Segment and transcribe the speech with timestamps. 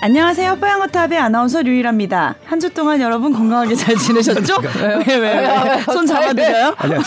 [0.00, 0.56] 안녕하세요.
[0.56, 2.36] 뽀양거탑의 아나운서 류일합니다.
[2.44, 4.56] 한 주 동안 여러분 건강하게 잘 지내셨죠?
[5.06, 5.82] 왜, 왜, 왜?
[5.82, 6.74] 손 잡아드려요?
[6.76, 6.98] 아니야.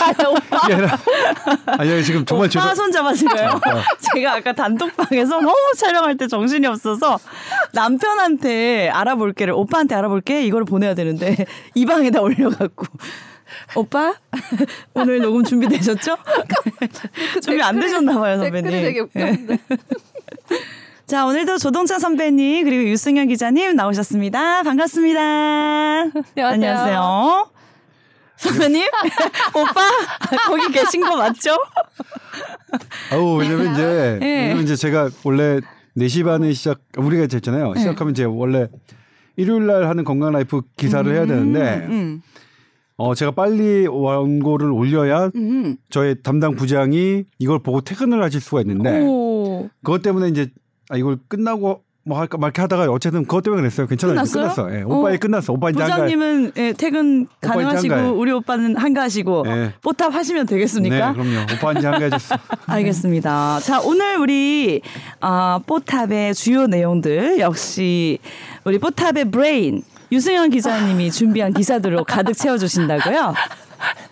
[1.66, 2.02] 아니야.
[2.02, 3.60] 지금 정말 죄송 손 잡아드려요?
[4.14, 7.18] 제가 아까 단톡방에서 너무 촬영할 때 정신이 없어서
[7.72, 11.36] 남편한테 알아볼게를, 오빠한테 알아볼게 이걸 보내야 되는데
[11.74, 12.86] 이 방에다 올려갖고.
[13.76, 14.14] 오빠
[14.94, 16.16] 오늘 녹음 준비되셨죠?
[17.42, 18.70] 준비 안 되셨나 봐요 선배님.
[18.70, 19.58] 댓글이 되게 웃겼는데.
[21.12, 24.62] 자, 오늘도 조동찬 선배님 그리고 유승현 기자님 나오셨습니다.
[24.62, 25.20] 반갑습니다.
[26.36, 27.50] 안녕하세요.
[28.36, 28.86] 선배님?
[29.54, 29.80] 오빠?
[30.46, 31.50] 거기 계신 거 맞죠?
[33.12, 34.40] 아우, 왜냐면 이제, 네.
[34.44, 35.60] 왜냐면 이제 제가 원래
[35.98, 37.74] 4시 반에 시작, 우리가 했잖아요.
[37.76, 38.68] 시작하면 이제 원래
[39.36, 42.22] 일요일 날 하는 건강 라이프 기사를 해야 되는데, 음,
[42.96, 45.76] 어, 제가 빨리 원고를 올려야 음.
[45.90, 49.68] 저의 담당 부장이 이걸 보고 퇴근을 하실 수가 있는데, 오.
[49.82, 50.48] 그것 때문에 이제,
[50.92, 53.86] 아, 이걸 끝나고 뭐 할까 말까 하다가 어쨌든 그것 때문에 그랬어요.
[53.86, 54.16] 괜찮아요.
[54.16, 54.42] 끝났어요?
[54.42, 54.74] 끝났어.
[54.76, 55.18] 예, 오빠 일 어.
[55.20, 55.52] 끝났어.
[55.52, 55.80] 오빠 이제.
[55.80, 58.10] 부장님은 예, 퇴근 오빠 가능하시고 한가해.
[58.16, 59.72] 우리 오빠는 한가하시고 네.
[59.82, 61.12] 뽀탑 하시면 되겠습니까?
[61.12, 61.46] 네, 그럼요.
[61.54, 62.34] 오빠 이제 한가해졌어.
[62.66, 63.60] 알겠습니다.
[63.60, 64.82] 자, 오늘 우리
[65.20, 68.18] 아, 뽀탑의 주요 내용들 역시
[68.64, 73.32] 우리 뽀탑의 브레인 유승현 기자님이 준비한 기사들로 가득 채워 주신다고요?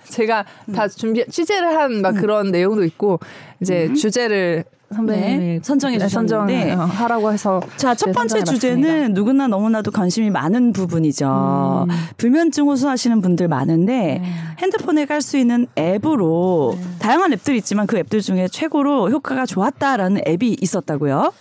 [0.04, 3.18] 제가 다 준비 취재를 한 막 그런 내용도 있고
[3.60, 4.64] 이제 주제를
[4.94, 6.70] 선배님이 네, 선정해 주셨는데.
[6.70, 8.42] 선정하라고 해서 자, 첫 네, 번째.
[8.42, 11.86] 주제는 누구나 너무나도 관심이 많은 부분이죠.
[12.16, 14.20] 불면증 호소하시는 분들 많은데
[14.58, 20.56] 핸드폰에 깔 수 있는 앱으로 다양한 앱들이 있지만 그 앱들 중에 최고로 효과가 좋았다라는 앱이
[20.60, 21.32] 있었다고요?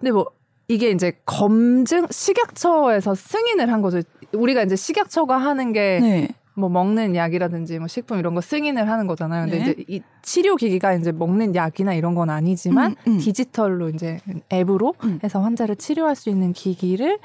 [0.00, 0.26] 근데 뭐
[0.68, 4.00] 이게 이제 검증 식약처에서 승인을 한 거죠.
[4.32, 6.28] 우리가 이제 식약처가 하는 게 네.
[6.54, 9.46] 뭐 먹는 약이라든지 뭐 식품 이런 거 승인을 하는 거잖아요.
[9.46, 9.70] 근데 네.
[9.72, 13.18] 이제 이 치료 기기가 이제 먹는 약이나 이런 건 아니지만 음, 음.
[13.18, 14.18] 디지털로 이제
[14.52, 15.18] 앱으로 음.
[15.22, 17.18] 해서 환자를 치료할 수 있는 기기를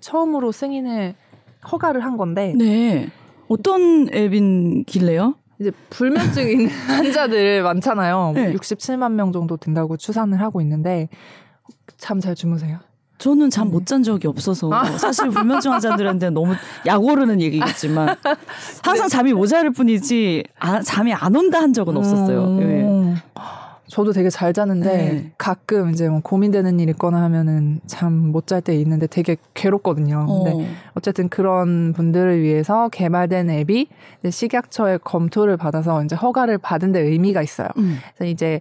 [0.00, 1.14] 처음으로 승인을
[1.70, 3.08] 허가를 한 건데 네.
[3.48, 5.34] 어떤 앱인길래요?
[5.60, 8.32] 이제 불면증 있는 환자들 많잖아요.
[8.34, 8.52] 네.
[8.52, 11.08] 67만 명 정도 된다고 추산을 하고 있는데
[11.96, 12.80] 잠잘 주무세요?
[13.24, 16.52] 저는 잠 못 잔 적이 없어서 사실 불면증 환자들한테 너무
[16.84, 18.16] 약오르는 얘기겠지만
[18.84, 22.58] 항상 잠이 모자랄 뿐이지 아, 잠이 안 온다 한 적은 없었어요.
[22.60, 22.64] 예.
[22.82, 23.16] 음.
[23.86, 25.32] 저도 되게 잘 자는데 네.
[25.38, 30.26] 가끔 이제 뭐 고민되는 일 있거나 하면은 잠 못 잘 때 있는데 되게 괴롭거든요.
[30.26, 30.66] 근데 어.
[30.94, 33.88] 어쨌든 그런 분들을 위해서 개발된 앱이
[34.28, 37.68] 식약처의 검토를 받아서 이제 허가를 받은 데 의미가 있어요.
[37.78, 37.98] 음.
[38.16, 38.60] 그래서 이제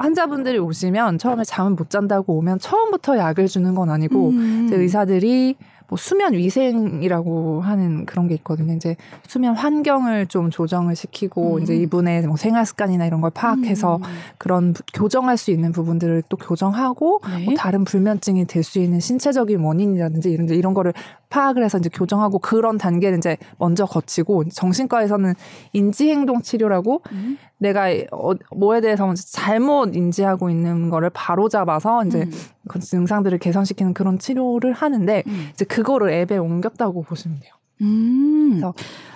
[0.00, 4.64] 환자분들이 오시면 처음에 잠을 못 잔다고 오면 처음부터 약을 주는 건 아니고 음.
[4.66, 5.56] 이제 의사들이
[5.90, 8.72] 뭐 수면 위생이라고 하는 그런 게 있거든요.
[8.74, 8.96] 이제
[9.26, 11.62] 수면 환경을 좀 조정을 시키고 음.
[11.62, 14.02] 이제 이분의 뭐 생활 습관이나 이런 걸 파악해서 음.
[14.38, 17.44] 그런 부- 교정할 수 있는 부분들을 또 교정하고 네.
[17.44, 20.92] 뭐 다른 불면증이 될 수 있는 신체적인 원인이라든지 이런 이런 거를
[21.30, 25.34] 파악을 해서 이제 교정하고 그런 단계를 이제 먼저 거치고 정신과에서는
[25.72, 27.38] 인지행동 치료라고 음.
[27.58, 32.32] 내가 어, 뭐에 대해서 잘못 인지하고 있는 거를 바로 잡아서 이제 음.
[32.68, 35.48] 그 증상들을 개선시키는 그런 치료를 하는데 음.
[35.52, 37.52] 이제 그 거를 앱에 옮겼다고 보시면 돼요.
[37.82, 38.50] 음.
[38.60, 38.74] 그래서-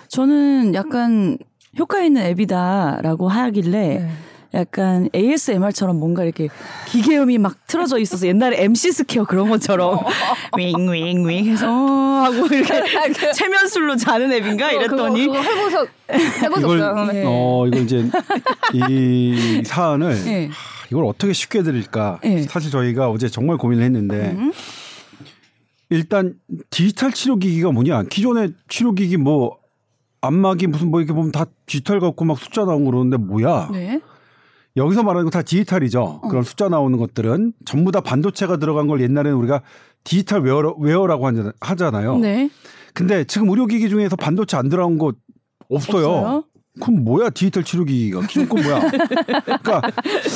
[0.09, 1.39] 저는 약간
[1.79, 4.09] 효과 있는 앱이다라고 하길래 네.
[4.55, 6.49] 약간 ASMR처럼 뭔가 이렇게
[6.87, 9.99] 기계음이 막 틀어져 있어서 옛날에 MC 스퀘어 그런 것처럼
[10.57, 12.85] 윙윙윙 해서 하고 이렇게
[13.35, 17.05] 최면술로 자는 앱인가 이랬더니 그거, 그거 해보셨 이걸 해보셨어요?
[17.13, 17.25] 네.
[17.27, 18.09] 어 이걸 이제
[18.75, 20.47] 이 사안을 네.
[20.47, 20.53] 하,
[20.93, 22.21] 이걸 어떻게 쉽게 드릴까?
[22.23, 22.43] 네.
[22.43, 24.53] 사실 저희가 어제 정말 고민을 했는데 음.
[25.91, 26.35] 일단
[26.71, 28.05] 디지털 치료 기기가 뭐냐?
[28.05, 29.59] 기존의 치료 기기 뭐
[30.21, 33.69] 안마기 무슨 뭐 이렇게 보면 다 디지털 갖고 막 숫자 나오고 그러는데 뭐야?
[33.73, 34.01] 네.
[34.77, 36.03] 여기서 말하는 거 다 디지털이죠.
[36.03, 36.29] 어.
[36.29, 39.63] 그런 숫자 나오는 것들은 전부 다 반도체가 들어간 걸 옛날에는 우리가
[40.03, 42.17] 디지털 ware, ware라고 하잖아- 하잖아요.
[42.19, 42.51] 네.
[42.93, 45.13] 근데 지금 의료기기 중에서 반도체 안 들어간 거
[45.69, 46.07] 없어요.
[46.09, 46.45] 없어요?
[46.81, 48.81] 그럼 뭐야 디지털 치료기기가 기존 건 뭐야?
[49.45, 49.83] 그러니까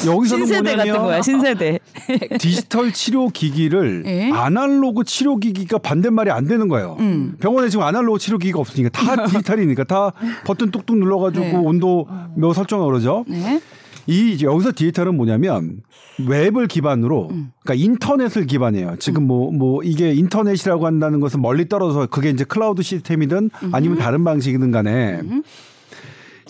[0.07, 1.79] 여기서는 신세대 같은 거야 뭐냐면 신세대.
[2.39, 4.31] 디지털 치료 기기를 예?
[4.31, 6.97] 아날로그 치료 기기가 반대말이 안 되는 거예요.
[7.01, 7.37] 음.
[7.41, 10.13] 병원에 지금 아날로그 치료 기기가 없으니까 다 디지털이니까 다
[10.45, 11.57] 버튼 뚝뚝 눌러가지고 네.
[11.57, 12.07] 온도
[12.37, 13.25] 몇 설정하고 그러죠.
[13.27, 13.61] 네.
[14.07, 15.83] 이 이제 여기서 디지털은 뭐냐면
[16.25, 17.51] 웹을 기반으로 음.
[17.65, 18.95] 그러니까 인터넷을 기반해요.
[19.01, 24.71] 지금 뭐뭐 이게 인터넷이라고 한다는 것은 멀리 떨어져서 그게 이제 클라우드 시스템이든 아니면 다른 방식이든
[24.71, 25.43] 간에 음.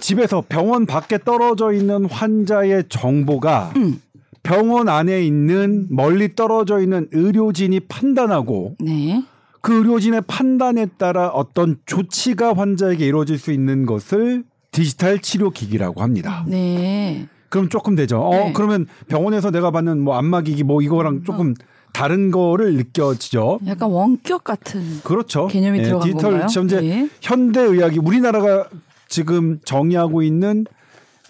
[0.00, 4.00] 집에서 병원 밖에 떨어져 있는 환자의 정보가 음.
[4.42, 9.22] 병원 안에 있는 멀리 떨어져 있는 의료진이 판단하고 네.
[9.60, 16.44] 그 의료진의 판단에 따라 어떤 조치가 환자에게 이루어질 수 있는 것을 디지털 치료 기기라고 합니다.
[16.46, 17.26] 네.
[17.48, 18.20] 그럼 조금 되죠.
[18.20, 18.52] 어, 네.
[18.54, 21.54] 그러면 병원에서 내가 받는 뭐 안마기기 뭐 이거랑 조금
[21.92, 23.58] 다른 거를 느껴지죠.
[23.66, 25.48] 약간 원격 같은 그렇죠.
[25.48, 26.48] 개념이 예, 들어간 디지털 건가요?
[26.48, 27.08] 시험제 예.
[27.20, 28.68] 현대 의학이 우리나라가
[29.08, 30.64] 지금 정의하고 있는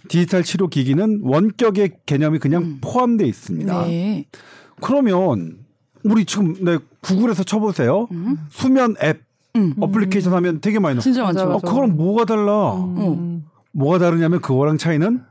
[0.09, 3.83] 디지털 치료 기기는 원격의 개념이 그냥 포함되어 있습니다.
[3.85, 3.89] 음.
[3.89, 4.27] 네.
[4.81, 5.59] 그러면
[6.05, 8.09] 우리 지금 네, 구글에서 쳐보세요.
[8.51, 9.21] 수면 앱
[9.57, 9.75] 음.
[9.81, 11.03] 어플리케이션 하면 되게 많이 나와.
[11.03, 11.43] 진짜 많죠.
[11.43, 12.75] 어, 그거랑 뭐가 달라?
[12.75, 13.45] 음.
[13.73, 15.23] 뭐가 다르냐면 그거랑 차이는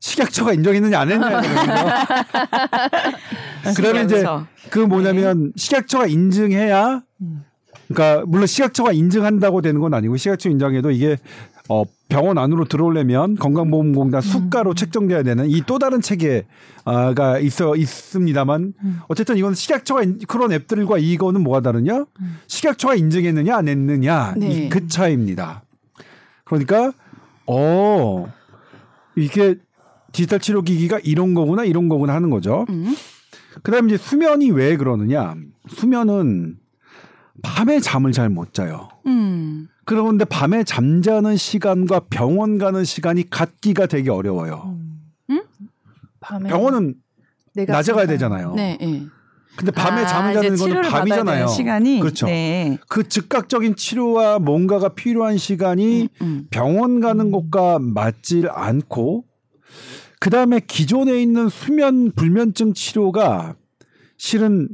[0.00, 1.42] 식약처가 인정했느냐 안 했느냐
[3.76, 4.46] 그러면 이제 그렇죠.
[4.70, 7.02] 그 뭐냐면 식약처가 인증해야
[7.92, 11.16] 그러니까 물론 식약처가 인증한다고 되는 건 아니고 식약처 인정해도 이게
[11.68, 18.74] 어 병원 안으로 들어오려면 건강보험공단 수가로 책정돼야 되는 이 또 다른 체계가 있어 있습니다만
[19.08, 22.04] 어쨌든 이건 식약처가 인- 그런 앱들과 이거는 뭐가 다르냐
[22.46, 24.66] 식약처가 인증했느냐 안 했느냐 네.
[24.66, 25.62] 이 그 차이입니다.
[26.44, 26.92] 그러니까
[27.46, 28.32] 어
[29.16, 29.56] 이게
[30.12, 32.66] 디지털 치료 기기가 이런 거구나 이런 거구나 하는 거죠.
[32.68, 32.94] 음.
[33.62, 35.34] 그다음에 이제 수면이 왜 그러느냐?
[35.68, 36.56] 수면은
[37.42, 38.88] 밤에 잠을 잘 못 자요.
[39.06, 39.68] 음.
[39.84, 44.78] 그런데 밤에 잠자는 시간과 병원 가는 시간이 같기가 되게 어려워요.
[46.20, 46.94] 밤에 병원은
[47.54, 48.54] 내가 낮에 가야 되잖아요.
[48.54, 49.06] 네, 네.
[49.56, 51.46] 근데 밤에 아, 잠을 자는 받아야 밤이잖아요.
[51.48, 52.26] 시간이 그렇죠.
[52.26, 52.78] 네.
[52.88, 56.46] 그 즉각적인 치료와 뭔가가 필요한 시간이 음.
[56.50, 59.24] 병원 가는 곳과 맞질 않고
[60.20, 63.56] 그다음에 기존에 있는 수면 불면증 치료가
[64.18, 64.68] 실은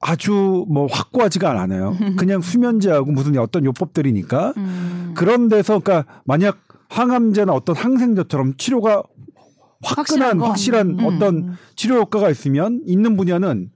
[0.00, 1.96] 아주 뭐 확고하지가 않아요.
[2.16, 5.14] 그냥 수면제하고 무슨 어떤 요법들이니까 음.
[5.16, 6.58] 그런 데서 그러니까 만약
[6.88, 9.02] 항암제나 어떤 항생제처럼 치료가
[9.82, 10.46] 확실한 화끈한 거.
[10.48, 11.04] 확실한 음.
[11.04, 13.70] 어떤 치료 효과가 있으면 있는 분야는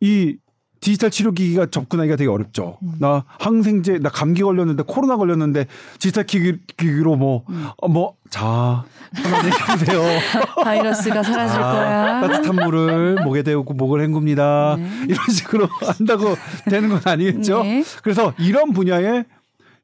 [0.00, 0.36] 이
[0.80, 2.78] 디지털 치료 기기가 접근하기가 되게 어렵죠.
[2.82, 2.94] 음.
[2.98, 5.66] 나 항생제, 나 감기 걸렸는데 코로나 걸렸는데
[5.98, 7.66] 디지털 기기, 기기로 뭐, 음.
[7.76, 10.00] 어, 뭐, 자, 하나 얘기해주세요.
[10.64, 12.20] 바이러스가 사라질 아, 거야.
[12.22, 14.76] 따뜻한 물을 목에 대고 목을 헹굽니다.
[14.78, 14.90] 네.
[15.06, 15.68] 이런 식으로
[15.98, 16.34] 한다고
[16.70, 17.62] 되는 건 아니겠죠.
[17.62, 17.84] 네.
[18.02, 19.24] 그래서 이런 분야에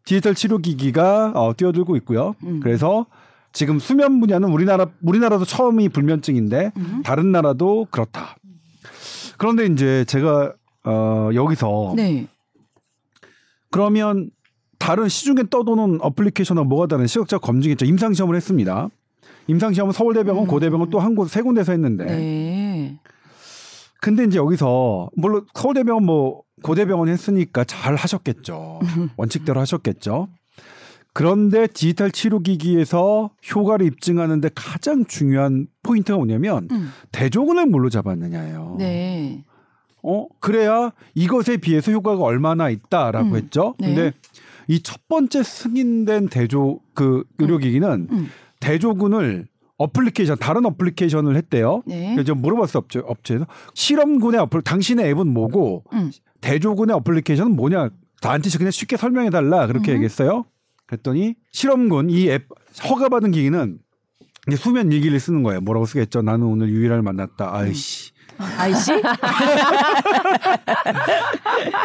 [0.07, 2.35] 디지털 치료 기기가 어, 뛰어들고 있고요.
[2.45, 2.61] 음.
[2.63, 3.05] 그래서
[3.53, 7.03] 지금 수면 분야는 우리나라 우리나라도 처음이 불면증인데 음.
[7.05, 8.37] 다른 나라도 그렇다.
[9.37, 10.53] 그런데 이제 제가
[10.87, 12.27] 어, 여기서 네.
[13.71, 14.31] 그러면
[14.79, 17.85] 다른 시중에 떠도는 어플리케이션하고 뭐가 다른 시각적 검증했죠.
[17.85, 18.89] 임상 시험을 했습니다.
[19.49, 20.49] 임상 시험은 서울대병원, 음.
[20.49, 23.01] 고대병원 또 한 곳 세 군데서 했는데 네.
[24.01, 28.81] 근데 이제 여기서 물론 서울대병원 뭐 고대병원 했으니까 잘 하셨겠죠.
[29.17, 30.29] 원칙대로 하셨겠죠.
[31.13, 36.91] 그런데 디지털 치료 기기에서 효과를 입증하는데 가장 중요한 포인트가 뭐냐면 음.
[37.13, 38.77] 대조군을 뭘로 잡았느냐예요.
[38.79, 39.43] 네.
[40.07, 43.37] 어 그래야 이것에 비해서 효과가 얼마나 있다라고 음.
[43.37, 43.75] 했죠.
[43.79, 43.87] 네.
[43.89, 44.13] 근데
[44.69, 48.29] 이 첫 번째 승인된 대조 그 의료기기는 음.
[48.61, 49.47] 대조군을
[49.79, 51.83] 어플리케이션 다른 어플리케이션을 했대요.
[51.87, 52.15] 네.
[52.15, 56.11] 그래서 물어봤어 업체 업체에서 실험군의 어플 당신의 앱은 뭐고 음.
[56.41, 57.91] 대조군의 어플리케이션은 뭐냐
[58.23, 59.97] 나한테 그냥 쉽게 설명해 달라 그렇게 음.
[59.97, 60.45] 얘기했어요.
[60.87, 62.49] 그랬더니 실험군 이 앱
[62.89, 63.79] 허가받은 기기는
[64.49, 65.61] 이제 수면 일기를 쓰는 거예요.
[65.61, 66.23] 뭐라고 쓰겠죠?
[66.23, 67.55] 나는 오늘 유일을 만났다.
[67.55, 68.93] 아이씨 아이씨?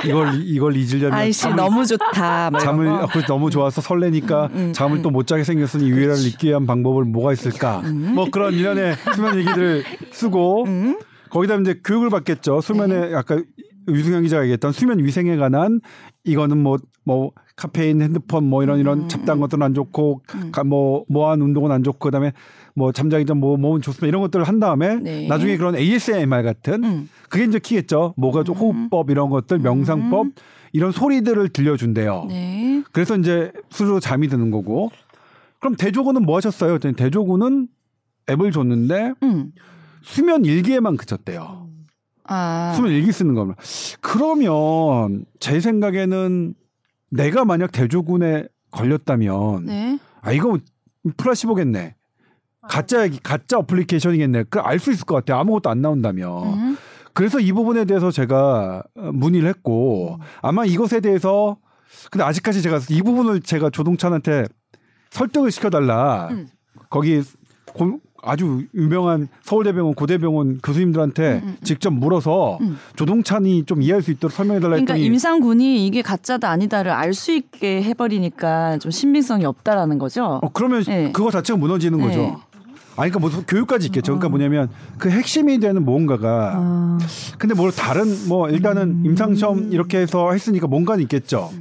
[0.05, 2.51] 이걸 이걸 잊으려면 아이씨 잠을, 너무 좋다.
[2.59, 2.95] 잠을 거.
[2.95, 7.33] 아, 그래서 너무 좋아서 설레니까 음, 잠을 또못 자게 생겼으니 유일을 잊기 위한 방법을 뭐가
[7.33, 7.81] 있을까?
[8.13, 10.99] 뭐 그런 일련의 수면 얘기들을 쓰고 음.
[11.29, 12.61] 거기다 이제 교육을 받겠죠.
[12.61, 13.15] 수면에 네.
[13.15, 13.41] 아까
[13.87, 15.81] 유승현 기자가 얘기했던 수면 위생에 관한
[16.23, 19.07] 이거는 뭐뭐 카페인, 핸드폰 뭐 이런 이런 음.
[19.07, 20.21] 잡다한 것들은 안 좋고
[20.51, 22.31] 가- 뭐 뭐한 운동은 안 좋고 그다음에
[22.75, 25.27] 뭐 잠자기 전뭐 몸은 좋습니다 이런 것들을 한 다음에 네.
[25.27, 27.09] 나중에 그런 ASMR 같은 음.
[27.29, 28.13] 그게 이제 키겠죠.
[28.17, 30.27] 뭐가 좀 호흡법 이런 것들 명상법
[30.73, 32.25] 이런 소리들을 들려준대요.
[32.29, 32.83] 네.
[32.91, 34.89] 그래서 이제 스스로 잠이 드는 거고
[35.59, 36.77] 그럼 대조군은 뭐 하셨어요?
[36.79, 37.67] 대조군은
[38.29, 39.51] 앱을 줬는데 음.
[40.01, 41.67] 수면 일기에만 그쳤대요.
[42.25, 42.73] 아.
[42.75, 43.55] 수면 일기 쓰는 거면
[44.01, 46.53] 그러면 제 생각에는
[47.09, 49.99] 내가 만약 대조군에 걸렸다면 네.
[50.21, 50.57] 아 이거
[51.17, 51.95] 플라시보겠네.
[52.69, 54.43] 가짜 가짜 어플리케이션이겠네.
[54.43, 55.39] 그 알 수 있을 것 같아요.
[55.39, 56.53] 아무것도 안 나온다면.
[56.53, 56.77] 음.
[57.13, 61.57] 그래서 이 부분에 대해서 제가 어, 문의를 했고 아마 이것에 대해서
[62.11, 64.45] 근데 아직까지 제가 이 부분을 제가 조동찬한테
[65.09, 66.29] 설득을 시켜달라.
[66.31, 66.47] 음.
[66.89, 67.21] 거기
[67.73, 72.77] 고- 아주 유명한 서울대병원 고대병원 교수님들한테 직접 물어서 음.
[72.95, 77.83] 조동찬이 좀 이해할 수 있도록 설명해달라 그러니까 했더니 임상군이 이게 가짜다 아니다를 알 수 있게
[77.83, 80.39] 해버리니까 좀 신빙성이 없다라는 거죠.
[80.41, 81.11] 어, 그러면 네.
[81.11, 82.05] 그거 자체가 무너지는 네.
[82.05, 82.21] 거죠.
[82.95, 84.13] 아니 그러니까 무슨 교육까지 있겠죠.
[84.13, 86.97] 그러니까 뭐냐면 그 핵심이 되는 뭔가가 아,
[87.37, 91.51] 근데 뭐 다른 뭐 일단은 임상 시험 이렇게 해서 했으니까 뭔가는 있겠죠.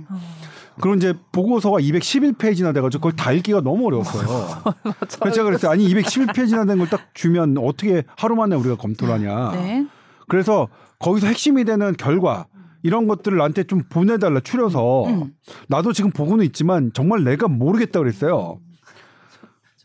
[0.80, 4.26] 그럼 이제 보고서가 211페이지나 돼가지고 그걸 다 읽기가 너무 어려웠어요.
[5.20, 5.70] 그래서 제가 그랬어요.
[5.72, 9.50] 아니 211페이지나 된 걸 딱 주면 어떻게 하루 만에 우리가 검토를 하냐.
[9.52, 9.86] 네.
[10.28, 10.68] 그래서
[10.98, 12.46] 거기서 핵심이 되는 결과
[12.82, 15.32] 이런 것들을 나한테 좀 보내달라 추려서 음.
[15.68, 18.58] 나도 지금 보고는 있지만 정말 내가 모르겠다 그랬어요.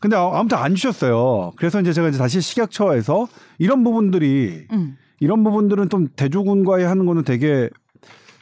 [0.00, 1.52] 근데 아- 아무튼 안 주셨어요.
[1.56, 3.26] 그래서 이제 제가 이제 다시 식약처에서
[3.58, 4.96] 이런 부분들이 음.
[5.20, 7.70] 이런 부분들은 좀 대조군과의 하는 거는 되게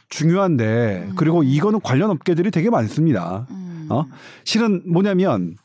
[0.09, 3.47] 중요한데 그리고 이거는 관련 업계들이 되게 많습니다.
[3.51, 3.87] 음.
[3.89, 4.05] 어?
[4.43, 5.55] 실은 뭐냐면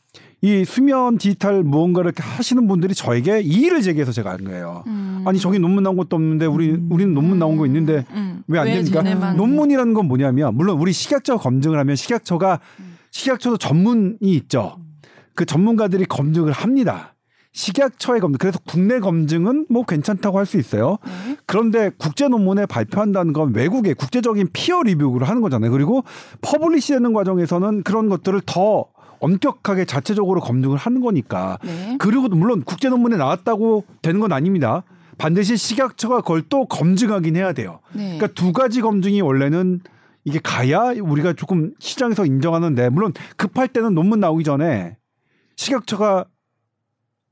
[0.43, 4.85] 이 수면 디지털 무언가를 이렇게 하시는 분들이 저에게 이의를 제기해서 제가 한 거예요.
[4.87, 5.23] 음.
[5.27, 8.43] 아니 저기 논문 나온 것도 없는데 우리 우리는 논문 나온 거 있는데 음.
[8.49, 9.03] 왜안 됩니까?
[9.03, 12.61] 쟤네만- 논문이라는 건 뭐냐면 물론 우리 식약처 검증을 하면 식약처가
[13.11, 14.79] 식약처도 전문이 있죠.
[15.35, 17.15] 그 전문가들이 검증을 합니다.
[17.53, 18.39] 식약처의 검증.
[18.39, 20.99] 그래서 국내 검증은 뭐 괜찮다고 할 수 있어요.
[21.05, 21.37] 네.
[21.47, 25.71] 그런데 국제 논문에 발표한다는 건 외국의 국제적인 peer review를 하는 거잖아요.
[25.71, 26.05] 그리고
[26.41, 28.87] publish 되는 과정에서는 그런 것들을 더
[29.21, 31.59] 엄격하게 자체적으로 검증을 하는 거니까.
[31.63, 31.97] 네.
[31.99, 34.83] 그리고 물론 국제 논문에 나왔다고 되는 건 아닙니다.
[35.19, 37.81] 반드시 식약처가 그걸 또 검증하긴 해야 돼요.
[37.93, 38.17] 네.
[38.17, 39.81] 그러니까 두 가지 검증이 원래는
[40.25, 44.97] 이게 가야 우리가 조금 시장에서 인정하는데 물론 급할 때는 논문 나오기 전에
[45.57, 46.25] 식약처가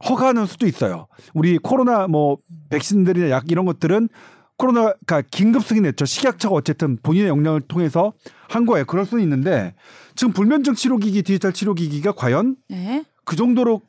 [0.07, 1.07] 허가하는 수도 있어요.
[1.35, 2.39] 우리 코로나 뭐
[2.71, 4.09] 백신들이나 약 이런 것들은
[4.57, 6.05] 코로나가 긴급 승인했죠.
[6.05, 8.13] 식약처가 어쨌든 본인의 역량을 통해서
[8.49, 8.85] 한 거예요.
[8.87, 9.75] 그럴 수는 있는데
[10.17, 13.05] 지금 불면증 치료기기 디지털 치료기기가 과연 네.
[13.25, 13.83] 그 정도로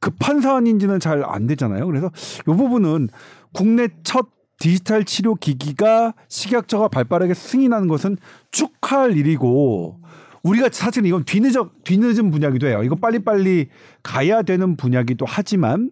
[0.00, 1.86] 급한 사안인지는 잘 안 되잖아요.
[1.86, 3.08] 그래서 이 부분은
[3.52, 8.16] 국내 첫 디지털 치료 기기가 식약처가 발빠르게 승인하는 것은
[8.52, 10.00] 축하할 일이고
[10.44, 12.82] 우리가 사실 이건 뒤늦어 뒤늦은 분야기도 해요.
[12.84, 13.68] 이거 빨리빨리
[14.02, 15.90] 가야 되는 분야기도 하지만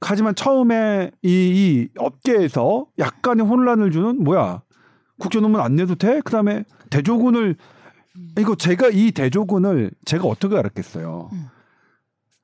[0.00, 4.62] 하지만 처음에 이, 이 업계에서 약간의 혼란을 주는 뭐야
[5.18, 6.20] 국제 논문 안 내도 돼?
[6.20, 7.56] 그다음에 대조군을
[8.38, 11.30] 이거 제가 이 대조군을 제가 어떻게 알았겠어요.
[11.32, 11.46] 음.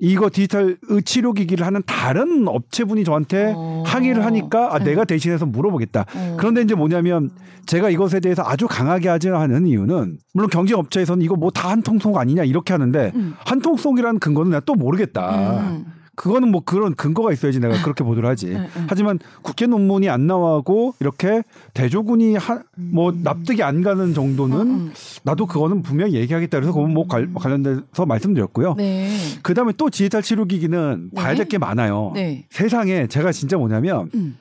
[0.05, 3.85] 이거 디지털 치료 기기를 하는 다른 업체분이 저한테 어.
[3.87, 4.87] 항의를 하니까 아, 네.
[4.87, 6.07] 내가 대신해서 물어보겠다.
[6.13, 6.37] 어.
[6.41, 7.31] 그런데 이제 뭐냐면
[7.67, 12.17] 제가 이것에 대해서 아주 강하게 하지 않은 이유는 물론 경쟁 업체에서는 이거 뭐 다 한통속
[12.17, 13.35] 아니냐 이렇게 하는데 음.
[13.47, 15.61] 한통속이라는 근거는 내가 또 모르겠다.
[15.61, 15.85] 음.
[16.15, 18.47] 그거는 뭐 그런 근거가 있어야지 내가 그렇게 보도를 하지.
[18.51, 18.69] 네, 네.
[18.87, 21.43] 하지만 국제 논문이 안 나와고 이렇게
[21.73, 24.93] 대조군이 하, 뭐 납득이 안 가는 정도는 음.
[25.25, 28.75] 나도 그거는 분명히 얘기하겠다 그래서 그건 뭐 관- 관련돼서 말씀드렸고요.
[28.77, 29.09] 네.
[29.43, 31.21] 그다음에 또 디지털 치료 기기는 네.
[31.23, 32.13] 봐야 될 게 많아요.
[32.15, 32.47] 네.
[32.51, 34.37] 세상에 제가 진짜 뭐냐면 음.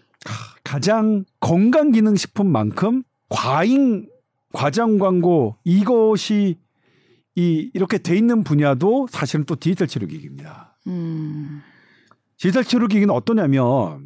[0.64, 4.08] 가장 건강 기능 식품만큼 과잉
[4.54, 6.58] 과장 광고 이것이
[7.36, 10.71] 이 이렇게 돼 있는 분야도 사실은 또 디지털 치료 기기입니다.
[10.88, 11.62] 음.
[12.38, 14.06] 디지털 치료기기는 어떠냐면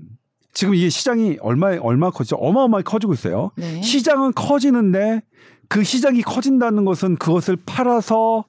[0.53, 2.36] 지금 이게 시장이 얼마 얼마 커지죠?
[2.38, 3.51] 어마어마하게 커지고 있어요.
[3.58, 3.82] 네.
[3.82, 5.22] 시장은 커지는데
[5.70, 8.46] 그 시장이 커진다는 것은 그것을 팔아서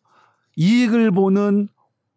[0.56, 1.68] 이익을 보는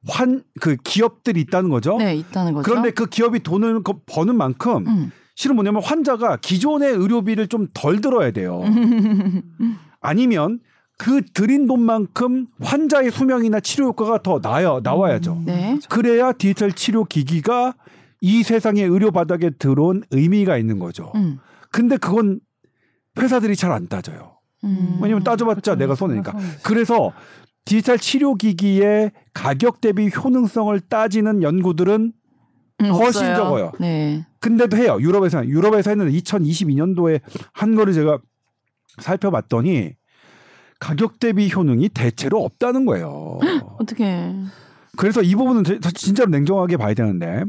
[0.07, 1.97] 환 그 기업들이 있다는 거죠.
[1.97, 2.69] 네, 있다는 거죠.
[2.69, 5.11] 그런데 그 기업이 돈을 거- 버는 만큼 음.
[5.35, 8.61] 실은 뭐냐면 환자가 기존의 의료비를 좀 덜 들어야 돼요.
[10.01, 10.59] 아니면
[10.99, 15.43] 그 들인 돈만큼 환자의 수명이나 치료 효과가 더 나야, 나와야죠.
[15.45, 15.79] 네.
[15.89, 17.73] 그래야 디지털 치료 기기가
[18.19, 21.13] 이 세상의 의료 바닥에 들어온 의미가 있는 거죠.
[21.15, 21.39] 음.
[21.71, 22.41] 근데 그건
[23.17, 24.39] 회사들이 잘 안 따져요.
[24.65, 24.99] 음.
[25.01, 25.79] 왜냐면 따져봤자 그렇죠.
[25.79, 26.33] 내가 손해니까.
[26.33, 26.45] 손해.
[26.65, 27.13] 그래서
[27.63, 32.11] 디지털 치료 기기의 가격 대비 효능성을 따지는 연구들은
[32.81, 33.35] 음, 훨씬 없어요.
[33.37, 33.71] 적어요.
[33.79, 34.25] 네.
[34.41, 34.97] 근데도 해요.
[34.99, 37.21] 유럽에서 유럽에서 했는데 2022년도에
[37.53, 38.19] 한 거를 제가
[38.99, 39.93] 살펴봤더니
[40.79, 43.39] 가격 대비 효능이 대체로 없다는 거예요.
[43.79, 44.33] 어떻게?
[44.97, 47.43] 그래서 이 부분은 제- 진짜로 냉정하게 봐야 되는데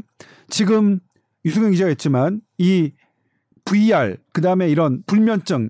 [0.49, 0.99] 지금
[1.45, 2.91] 유승현 기자가 했지만 이
[3.65, 5.69] VR 그다음에 이런 불면증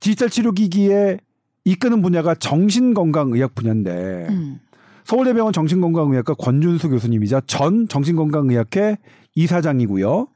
[0.00, 1.18] 디지털 치료 기기에
[1.64, 4.58] 이끄는 분야가 정신건강의학 분야인데 음.
[5.04, 8.96] 서울대병원 정신건강의학과 권준수 교수님이자 전 정신건강의학회
[9.34, 10.28] 이사장이고요.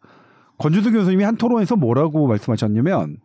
[0.58, 3.16] 권준수 교수님이 한 토론에서 뭐라고 말씀하셨냐면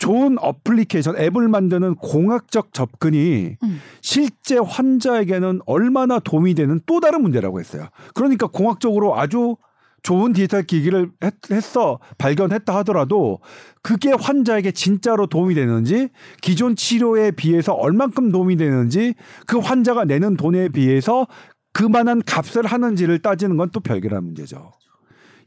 [0.00, 3.80] 좋은 어플리케이션 앱을 만드는 공학적 접근이 음.
[4.00, 7.86] 실제 환자에게는 얼마나 도움이 되는 또 다른 문제라고 했어요.
[8.14, 9.56] 그러니까 공학적으로 아주
[10.02, 13.40] 좋은 디지털 기기를 했, 했어 발견했다 하더라도
[13.82, 16.08] 그게 환자에게 진짜로 도움이 되는지
[16.40, 19.12] 기존 치료에 비해서 얼만큼 도움이 되는지
[19.46, 21.26] 그 환자가 내는 돈에 비해서
[21.74, 24.72] 그만한 값을 하는지를 따지는 건 또 별개라는 문제죠.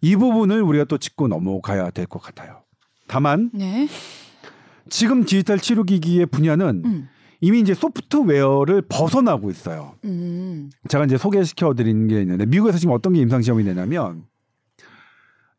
[0.01, 2.61] 이 부분을 우리가 또 짚고 넘어가야 될 것 같아요.
[3.07, 3.87] 다만 네.
[4.89, 7.09] 지금 디지털 치료 기기의 분야는 음.
[7.41, 9.95] 이미 이제 소프트웨어를 벗어나고 있어요.
[10.05, 10.69] 음.
[10.87, 14.25] 제가 이제 소개시켜 드리는 게 있는데 미국에서 지금 어떤 게 임상 시험이 되냐면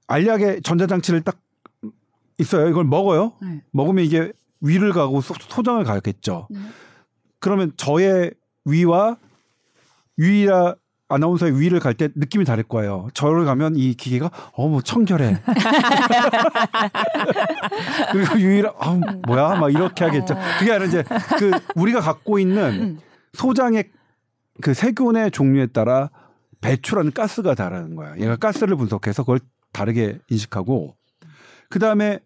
[0.06, 1.38] 알약의 전자장치를 딱
[2.38, 2.68] 있어요.
[2.68, 3.34] 이걸 먹어요.
[3.42, 3.62] 네.
[3.70, 6.48] 먹으면 이게 위를 가고 소, 소장을 가겠죠.
[6.50, 6.58] 네.
[7.38, 8.32] 그러면 저의
[8.64, 9.18] 위와
[10.16, 10.76] 위라
[11.14, 13.08] 아나운서의 위를 갈 때 느낌이 다를 거예요.
[13.14, 15.40] 저를 가면 이 기계가 어머 청결해.
[18.12, 20.34] 그리고 유일 아 뭐야 막 이렇게 하겠죠.
[20.58, 21.04] 그게 아니라 이제
[21.38, 22.98] 그 우리가 갖고 있는
[23.34, 23.90] 소장의
[24.60, 26.10] 그 세균의 종류에 따라
[26.60, 28.16] 배출하는 가스가 다르는 거야.
[28.18, 29.40] 얘가 가스를 분석해서 그걸
[29.72, 30.96] 다르게 인식하고
[31.68, 32.18] 그 다음에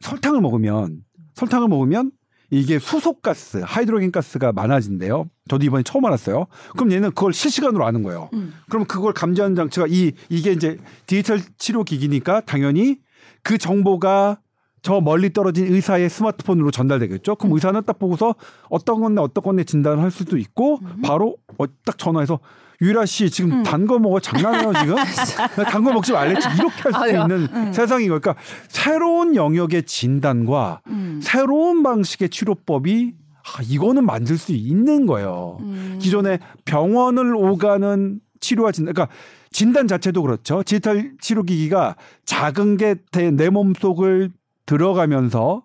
[0.00, 1.02] 설탕을 먹으면
[1.34, 2.10] 설탕을 먹으면
[2.50, 5.28] 이게 수속 가스, 하이드로겐 가스가 많아진대요.
[5.48, 6.46] 저도 이번에 처음 알았어요.
[6.76, 8.30] 그럼 얘는 그걸 실시간으로 아는 거예요.
[8.34, 8.54] 음.
[8.68, 12.98] 그럼 그걸 감지하는 장치가 이 이게 이제 디지털 치료 기기니까 당연히
[13.42, 14.38] 그 정보가
[14.82, 17.34] 저 멀리 떨어진 의사의 스마트폰으로 전달되겠죠.
[17.36, 18.36] 그럼 의사는 딱 보고서
[18.68, 22.38] 어떤 건데 어떤 건데 진단을 할 수도 있고 바로 어, 딱 전화해서
[22.82, 24.96] 유라 씨 지금 단거 먹어 장난해요 지금
[25.64, 31.20] 단거 먹지 말랬지 이렇게 할수 아유, 있는 세상인 거니까 그러니까 새로운 영역의 진단과 음.
[31.22, 33.14] 새로운 방식의 치료법이
[33.46, 35.58] 아, 이거는 만들 수 있는 거예요.
[35.60, 35.98] 음.
[36.00, 39.14] 기존에 병원을 오가는 치료와 진단, 그러니까
[39.52, 40.64] 진단 자체도 그렇죠.
[40.64, 42.96] 디지털 치료 기기가 작은 게
[43.36, 44.30] 내 몸속을
[44.66, 45.64] 들어가면서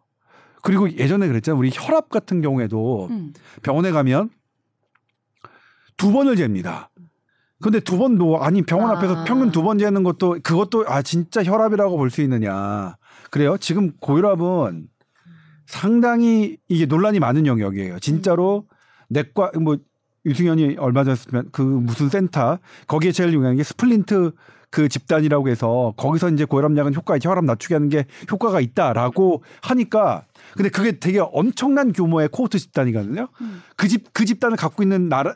[0.62, 1.58] 그리고 예전에 그랬잖아요.
[1.58, 3.34] 우리 혈압 같은 경우에도 음.
[3.63, 4.30] 병원에 가면
[5.98, 6.91] 두 번을 잽니다.
[7.62, 8.98] 근데 두 번도 아니 병원 아.
[8.98, 12.96] 앞에서 평균 두 번 재는 것도 그것도 아 진짜 혈압이라고 볼 수 있느냐.
[13.30, 13.58] 그래요.
[13.58, 14.88] 지금 고혈압은
[15.65, 18.00] 상당히 이게 논란이 많은 영역이에요.
[18.00, 18.65] 진짜로
[19.10, 19.77] 내과 뭐
[20.25, 21.15] 유승현이 얼마 전에
[21.51, 24.32] 그 무슨 센터 거기에 제일 유명한 게 SPRINT
[24.72, 30.24] 그 집단이라고 해서 거기서 이제 고혈압약은 효과 혈압 낮추게 하는 게 효과가 있다라고 하니까
[30.56, 33.28] 근데 그게 되게 엄청난 규모의 코호트 집단이거든요.
[33.75, 35.36] 그집 그 집단을 갖고 있는 나라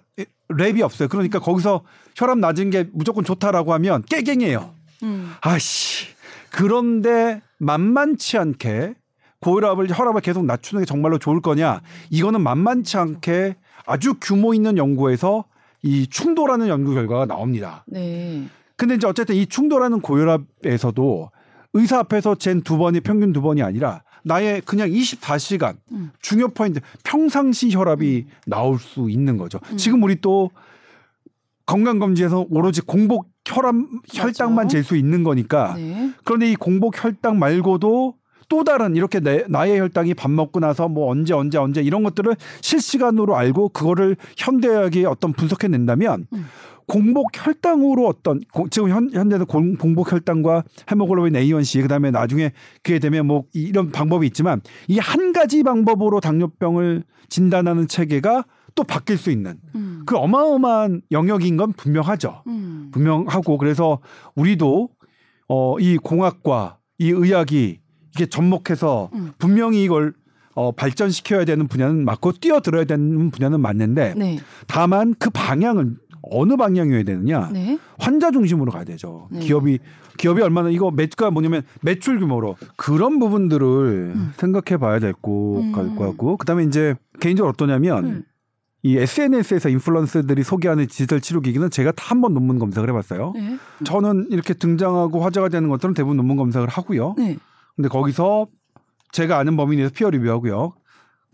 [0.50, 1.10] 랩이 없어요.
[1.10, 1.84] 그러니까 거기서
[2.16, 4.74] 혈압 낮은 게 무조건 좋다라고 하면 깨갱이에요.
[5.04, 5.34] 음.
[5.42, 6.08] 아씨.
[6.50, 8.96] 그런데 만만치 않게
[9.42, 11.82] 고혈압을 혈압을 계속 낮추는 게 정말로 좋을 거냐?
[12.10, 15.44] 이거는 만만치 않게 아주 규모 있는 연구에서
[15.84, 17.84] 이 충돌하는 연구 결과가 나옵니다.
[17.86, 18.48] 네.
[18.78, 21.30] 근데 이제 어쨌든 이 충돌하는 고혈압에서도
[21.74, 26.12] 의사 앞에서 잰 두 번이 평균 두 번이 아니라 나의 그냥 24시간 음.
[26.22, 29.60] 중요 포인트 평상시 혈압이 나올 수 있는 거죠.
[29.78, 30.50] 지금 우리 또
[31.66, 33.76] 건강 검진에서 오로지 공복 혈압
[34.14, 36.12] 혈당만 잴 수 있는 거니까 네.
[36.24, 38.16] 그런데 이 공복 혈당 말고도
[38.48, 42.36] 또 다른 이렇게 내, 나의 혈당이 밥 먹고 나서 뭐 언제 언제 언제 이런 것들을
[42.62, 46.46] 실시간으로 알고 그거를 현대의학이 어떤 분석해 낸다면 음.
[46.88, 52.52] 공복 혈당으로 어떤 고- 지금 현, 현대는 공, 공복 혈당과 헤모글로빈 A1C 그다음에 나중에
[52.84, 58.46] 그게 되면 뭐 이- 이런 방법이 있지만 이 한 가지 방법으로 당뇨병을 진단하는 체계가
[58.76, 60.04] 또 바뀔 수 있는 음.
[60.06, 62.44] 그 어마어마한 영역인 건 분명하죠.
[62.48, 62.90] 음.
[62.92, 64.00] 분명하고 그래서
[64.36, 64.90] 우리도
[65.48, 67.80] 어 이 공학과 이 의학이
[68.16, 69.32] 이게 접목해서 음.
[69.38, 70.14] 분명히 이걸
[70.56, 74.40] 어 발전시켜야 되는 분야는 맞고 뛰어들어야 되는 분야는 맞는데 네.
[74.68, 75.98] 다만 그 방향은
[76.32, 77.78] 어느 방향이어야 되느냐 네.
[78.00, 79.28] 환자 중심으로 가야 되죠.
[79.32, 79.40] 네.
[79.40, 79.80] 기업이
[80.18, 85.24] 기업이 얼마나 이거 매가 뭐냐면 매출 규모로 그런 부분들을 생각해 봐야 될것
[85.64, 85.96] 음.
[85.98, 88.24] 같고 그다음에 이제 개인적으로 어떠냐면 음.
[88.84, 93.34] 이 SNS에서 인플루언서들이 소개하는 디지털 치료 기기는 제가 다 한 번 논문 검색을 해 봤어요.
[93.36, 93.58] 네.
[93.84, 97.16] 저는 이렇게 등장하고 화제가 되는 것들은 대부분 논문 검색을 하고요.
[97.18, 97.36] 네.
[97.76, 98.48] 근데 거기서
[99.12, 100.74] 제가 아는 범위 내에서 피어 리뷰하고요.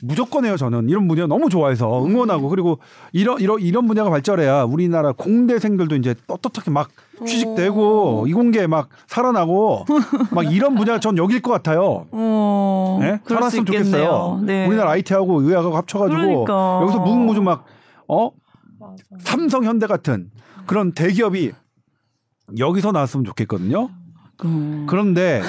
[0.04, 2.80] 무조건 해요 저는 이런 분야 너무 좋아해서 응원하고 그리고
[3.12, 6.90] 이런 이런 이런 분야가 발전해야 우리나라 공대생들도 이제 떳떳하게 막
[7.26, 9.86] 취직되고 이공계 막 살아나고
[10.32, 12.08] 막 이런 분야 전 여길 것 같아요.
[12.12, 12.98] 어.
[13.02, 13.20] 네?
[13.28, 14.42] 살았으면 좋겠어요.
[14.44, 14.68] 네.
[14.68, 16.80] 우리나라 IT하고 의학하고 합쳐가지고 그러니까.
[16.82, 17.66] 여기서 무궁무진 막
[18.08, 18.32] 어?
[19.20, 20.32] 삼성 현대 같은
[20.66, 21.52] 그런 대기업이
[22.58, 23.90] 여기서 나왔으면 좋겠거든요.
[24.46, 24.86] 음.
[24.90, 25.42] 그런데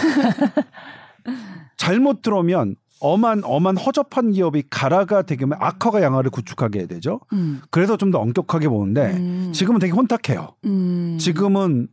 [1.76, 7.20] 잘못 들어오면 엄한 엄한 허접한 기업이 가라가 되면 악화가 양화를 구축하게 되죠.
[7.32, 7.60] 음.
[7.70, 9.50] 그래서 좀 더 엄격하게 보는데 음.
[9.52, 10.54] 지금은 되게 혼탁해요.
[10.66, 11.16] 음.
[11.18, 11.88] 지금은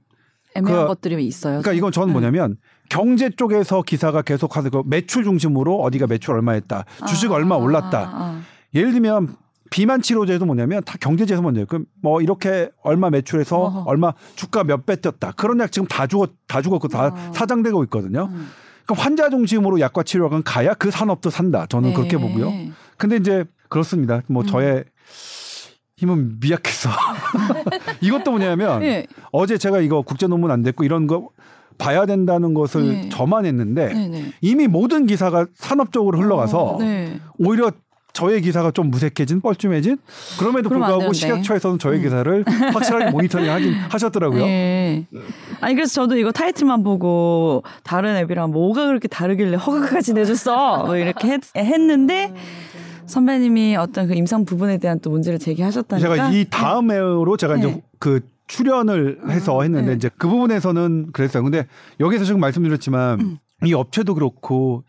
[0.56, 1.62] 애매한 그- 것들이 있어요.
[1.62, 2.58] 그러니까 이건 저는 뭐냐면
[2.89, 6.86] 경제 쪽에서 기사가 계속 하는 거 매출 중심으로 어디가 매출 얼마 했다.
[7.08, 8.00] 주식 아, 얼마 올랐다.
[8.00, 8.41] 아, 아.
[8.74, 9.36] 예를 들면
[9.72, 13.84] 비만 치료제도 뭐냐면 다 경제제에서 먼저 그럼 뭐 이렇게 얼마 매출해서 어허.
[13.86, 15.32] 얼마 주가 몇 배 뛰었다.
[15.38, 17.32] 그런 약 지금 다 죽었 다 죽었고 다 어.
[17.34, 18.30] 사장되고 있거든요.
[18.32, 18.48] 음.
[18.89, 21.67] 그러니까 환자 중심으로 약과 치료가 가야 그 산업도 산다.
[21.67, 21.95] 저는 네.
[21.95, 22.52] 그렇게 보고요.
[22.97, 24.21] 근데 이제 그렇습니다.
[24.28, 24.47] 뭐 음.
[24.47, 24.84] 저의
[25.97, 26.89] 힘은 미약해서
[28.02, 29.06] 이것도 뭐냐면 네.
[29.32, 31.30] 어제 제가 이거 국제 논문 안 됐고 이런 거
[31.78, 33.10] 봐야 된다는 것을 네.
[33.10, 34.25] 저만 했는데 네, 네.
[34.41, 37.19] 이미 모든 기사가 산업적으로 흘러가서 어, 네.
[37.38, 37.71] 오히려
[38.19, 39.97] 저의 기사가 좀 무색해진 뻘쭘해진
[40.38, 41.08] 그럼에도 불구하고.
[41.08, 41.13] 음.
[41.13, 44.45] 식약처에서는 저의 기사를 확실하게 모니터링 하긴 하셨더라고요.
[44.45, 45.05] 네.
[45.62, 51.29] 아니 그래서 저도 이거 타이틀만 보고 다른 앱이랑 뭐가 그렇게 다르길래 허가까지 내줬어 뭐 이렇게
[51.29, 52.34] 했, 했는데
[53.05, 56.15] 선배님이 어떤 그 임상 부분에 대한 또 문제를 제기하셨다니까.
[56.15, 57.60] 제가 이 다음으로 제가 네.
[57.60, 59.95] 이제 그 출연을 해서 아, 했는데 네.
[59.95, 61.43] 이제 그 부분에서는 그랬어요.
[61.43, 61.67] 근데
[61.99, 63.38] 여기서 지금 말씀드렸지만 음.
[63.65, 64.84] 이 업체도 그렇고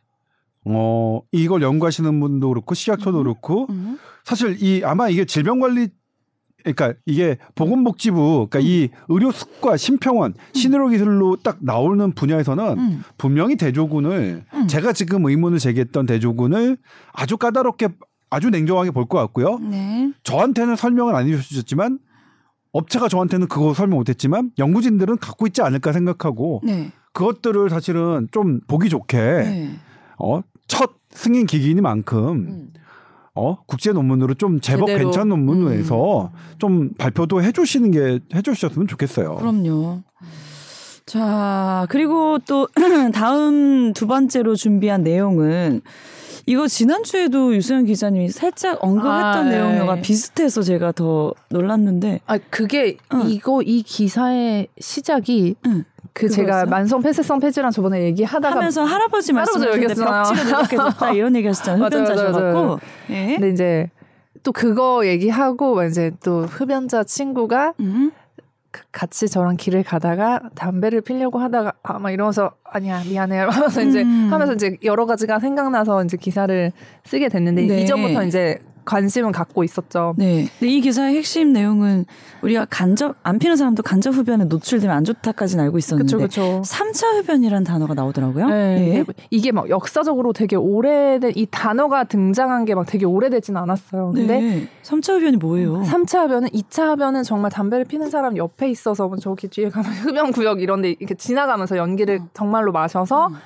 [0.73, 3.99] 어 이걸 연구하시는 분도 그렇고 시약처도 그렇고 음.
[4.25, 5.89] 사실 이 아마 이게 질병관리
[6.63, 13.03] 그러니까 이게 보건복지부 그러니까 이 의료습과 심평원 신의료 기술로 딱 나오는 분야에서는 음.
[13.17, 14.67] 분명히 대조군을 음.
[14.67, 16.77] 제가 지금 의문을 제기했던 대조군을
[17.13, 17.89] 아주 까다롭게
[18.29, 19.59] 아주 냉정하게 볼 것 같고요.
[19.59, 20.13] 네.
[20.23, 21.99] 저한테는 설명을 안 해주셨지만
[22.73, 26.93] 업체가 저한테는 그거 설명 못했지만 연구진들은 갖고 있지 않을까 생각하고 네.
[27.13, 29.71] 그것들을 사실은 좀 보기 좋게 네.
[30.19, 32.73] 어, 첫 승인 기기니만큼 음.
[33.35, 35.11] 어, 국제 논문으로 좀 제법 제대로.
[35.11, 39.37] 괜찮은 논문으로 해서 좀 발표도 해주시는 게 해주셨으면 좋겠어요.
[39.37, 40.03] 그럼요.
[41.07, 42.69] 자, 그리고 또
[43.13, 45.81] 다음 두 번째로 준비한 내용은
[46.47, 49.51] 이거 지난주에도 유수연 기자님이 살짝 언급했던 아, 네.
[49.51, 52.21] 내용과 비슷해서 제가 더 놀랐는데.
[52.27, 53.23] 아 그게 응.
[53.29, 55.85] 이거 이 기사의 시작이 응.
[56.13, 56.67] 그 제가?
[56.67, 59.95] 만성 폐쇄성 폐질환 저번에 얘기하다가 하면서 할아버지 말씀하셨는데.
[59.95, 61.79] 벽지가 이렇게 높다 이런 얘기 하셨잖아요.
[61.89, 62.79] 맞아요, 맞아요, 흡연자셔갖고.
[63.11, 63.27] 예.
[63.37, 63.91] 근데 이제
[64.43, 68.11] 또 그거 얘기하고 이제 또 흡연자 친구가 음.
[68.73, 74.29] 그- 같이 저랑 길을 가다가 담배를 피려고 하다가 아막 이러면서 아니야 미안해요 하면서 이제 음.
[74.33, 76.71] 하면서 이제 여러 가지가 생각나서 이제 기사를
[77.05, 77.83] 쓰게 됐는데 네.
[77.83, 80.15] 이전부터 이제 관심은 갖고 있었죠.
[80.19, 80.49] 네.
[80.59, 82.05] 근데 이 기사의 핵심 내용은
[82.43, 86.63] 우리가 간접 안 피는 사람도 간접 흡연에 노출되면 안 좋다까지는 알고 있었는데 그렇죠, 그렇죠.
[86.65, 88.49] 삼차 흡연이라는 단어가 나오더라고요.
[88.49, 89.01] 네, 예.
[89.01, 94.13] 이게- 이게 막 역사적으로 되게 오래된 이 단어가 등장한 게 막 되게 오래되진 않았어요.
[94.13, 94.69] 근데 네.
[94.83, 95.83] 3차 흡연이 뭐예요?
[95.83, 100.33] 3차 흡연은 2차 흡연은 정말 담배를 피는 사람 옆에 있어서 뭐 저기 뒤에 가면 흡연
[100.33, 103.37] 구역 이런 데 이렇게 지나가면서 연기를 정말로 마셔서 음.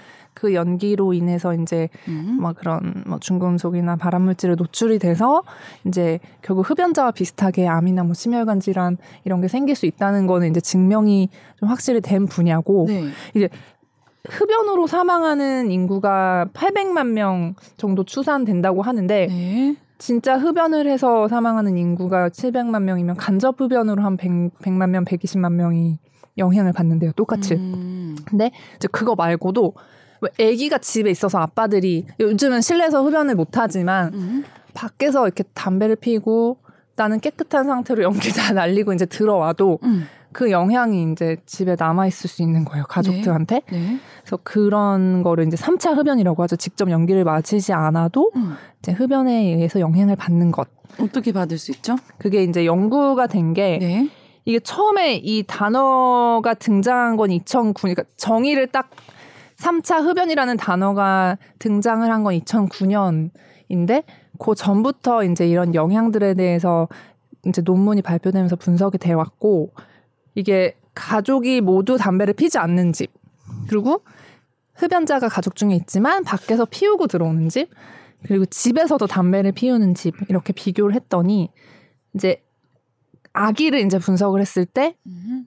[0.44, 2.36] 그 연기로 인해서 이제 음.
[2.38, 5.42] 막 그런 뭐 중금속이나 발암물질에 노출이 돼서
[5.86, 10.60] 이제 결국 흡연자와 비슷하게 암이나 뭐 심혈관 질환 이런 게 생길 수 있다는 거는 이제
[10.60, 13.48] 증명이 좀 확실히 된 분야고 네.
[14.28, 19.76] 흡연으로 사망하는 인구가 800만 명 정도 추산된다고 하는데 네.
[19.96, 25.98] 진짜 흡연을 해서 사망하는 인구가 700만 명이면 간접 흡연으로 한 100, 100만 명, 120만 명이
[26.36, 27.12] 영향을 받는데요.
[27.12, 27.54] 똑같이.
[27.54, 28.16] 음.
[28.26, 29.82] 근데 이제 그거 말고도 왜
[30.40, 34.44] 아기가 집에 있어서 아빠들이 요즘은 실내에서 흡연을 못 하지만 음.
[34.74, 36.58] 밖에서 이렇게 담배를 피고
[36.96, 40.06] 나는 깨끗한 상태로 연기 다 날리고 이제 들어와도 음.
[40.32, 42.84] 그 영향이 이제 집에 남아 있을 수 있는 거예요.
[42.88, 43.62] 가족들한테.
[43.70, 44.00] 네.
[44.20, 46.56] 그래서 그런 거를 이제 3차 흡연이라고 하죠.
[46.56, 48.56] 직접 연기를 마시지 않아도 음.
[48.80, 50.68] 이제 흡연에 의해서 영향을 받는 것.
[51.00, 51.96] 어떻게 받을 수 있죠?
[52.18, 54.10] 그게 이제 연구가 된게 네.
[54.44, 58.90] 이게 처음에 이 단어가 등장한 건 2009, 그러니까 정의를 딱
[59.56, 64.04] 3차 흡연이라는 단어가 등장을 한 건 2009년인데
[64.38, 66.88] 그 전부터 이제 이런 영향들에 대해서
[67.46, 69.72] 이제 논문이 발표되면서 분석이 돼 왔고
[70.34, 73.12] 이게 가족이 모두 담배를 피지 않는 집
[73.68, 74.02] 그리고
[74.74, 77.70] 흡연자가 가족 중에 있지만 밖에서 피우고 들어오는 집
[78.24, 81.50] 그리고 집에서도 담배를 피우는 집 이렇게 비교를 했더니
[82.14, 82.42] 이제
[83.32, 85.46] 아기를 이제 분석을 했을 때 음.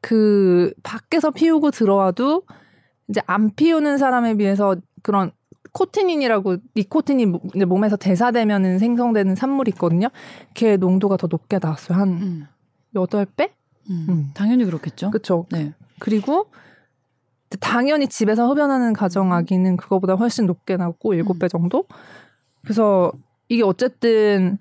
[0.00, 2.42] 그 밖에서 피우고 들어와도
[3.08, 5.30] 이제 안 피우는 사람에 비해서 그런
[5.72, 10.08] 코티닌이라고 니코틴이 모- 이제 몸에서 대사되면은 생성되는 산물이 있거든요.
[10.54, 11.98] 걔 농도가 더 높게 나왔어요.
[11.98, 12.46] 한 음.
[12.94, 13.52] 여덟 배
[13.90, 14.06] 음.
[14.08, 14.30] 음.
[14.34, 15.10] 당연히 그렇겠죠.
[15.10, 15.46] 그렇죠.
[15.50, 15.72] 네.
[15.98, 16.46] 그리고
[17.60, 21.84] 당연히 집에서 흡연하는 가정 아기는 그거보다 훨씬 높게 나왔고 일곱 배 정도.
[22.62, 23.12] 그래서
[23.48, 24.58] 이게 어쨌든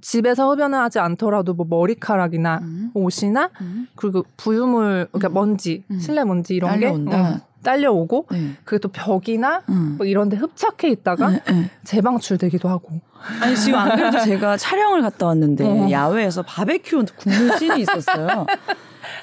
[0.00, 2.90] 집에서 흡연을 하지 않더라도 뭐 머리카락이나 음.
[2.94, 3.86] 옷이나 음.
[3.96, 5.98] 그리고 부유물 그러니까 먼지 음.
[5.98, 6.78] 실내 먼지 이런.
[6.80, 8.52] 게 어, 딸려오고 네.
[8.62, 9.96] 그게 또 벽이나 음.
[9.98, 11.70] 뭐 이런 데 흡착해 있다가 네, 네.
[11.82, 13.00] 재방출되기도 하고
[13.40, 15.90] 아니 지금 안 그래도 제가 촬영을 갔다 왔는데 어.
[15.90, 18.46] 야외에서 바베큐 굽는 씬이 있었어요.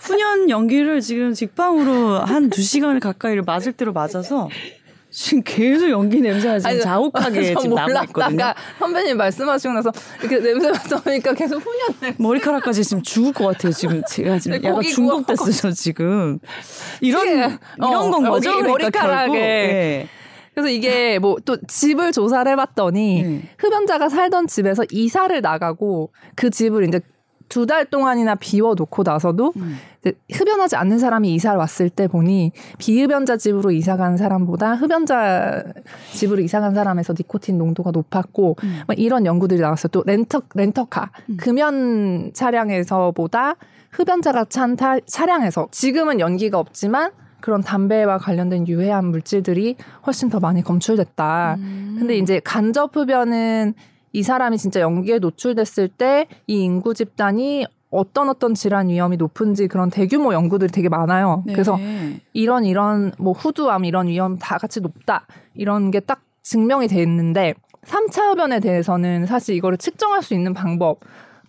[0.01, 4.49] 훈연 연기를 지금 직방으로 한두 시간을 가까이를 맞을 대로 맞아서
[5.12, 8.54] 지금 계속 연기 냄새가 지금 아니, 자욱하게 저 지금 나고 있거든요.
[8.80, 13.74] 선배님 말씀하시고 나서 이렇게 냄새 맡아보니까 계속 훈연 냄새 머리카락까지 지금 죽을 것 같아요.
[13.74, 15.74] 지금 제가 지금 네, 약간 중독됐어요.
[15.74, 16.39] 지금
[17.02, 17.32] 이런 예.
[17.32, 18.52] 이런 어, 건 거죠.
[18.52, 19.38] 그러니까 머리카락에.
[19.38, 20.08] 예.
[20.54, 23.41] 그래서 이게 뭐 또 집을 조사를 해봤더니 네.
[23.58, 27.00] 흡연자가 살던 집에서 이사를 나가고 그 집을 이제
[27.52, 29.78] 두 달 동안이나 비워놓고 나서도 음.
[30.32, 35.62] 흡연하지 않는 사람이 이사를 왔을 때 보니 비흡연자 집으로 이사 간 사람보다 흡연자
[36.14, 38.80] 집으로 이사 간 사람에서 니코틴 농도가 높았고 음.
[38.88, 39.90] 막 이런 연구들이 나왔어요.
[39.92, 41.38] 또 렌터 렌터카 음.
[41.38, 43.56] 금연 차량에서보다
[43.92, 47.12] 흡연자가 찬 타- 차량에서 지금은 연기가 없지만
[47.42, 49.76] 그런 담배와 관련된 유해한 물질들이
[50.08, 51.56] 훨씬 더 많이 검출됐다.
[51.60, 51.96] 음.
[52.00, 53.74] 근데 이제 간접 흡연은
[54.13, 59.89] 이 사람이 진짜 연기에 노출됐을 때 이 인구 집단이 어떤 어떤 질환 위험이 높은지 그런
[59.89, 61.43] 대규모 연구들이 되게 많아요.
[61.45, 61.54] 네.
[61.54, 61.78] 그래서
[62.34, 67.54] 이런 이런 뭐 후두암 이런 위험 다 같이 높다 이런 게 딱 증명이 돼 있는데
[67.86, 71.00] 3차 흡연에 대해서는 사실 이거를 측정할 수 있는 방법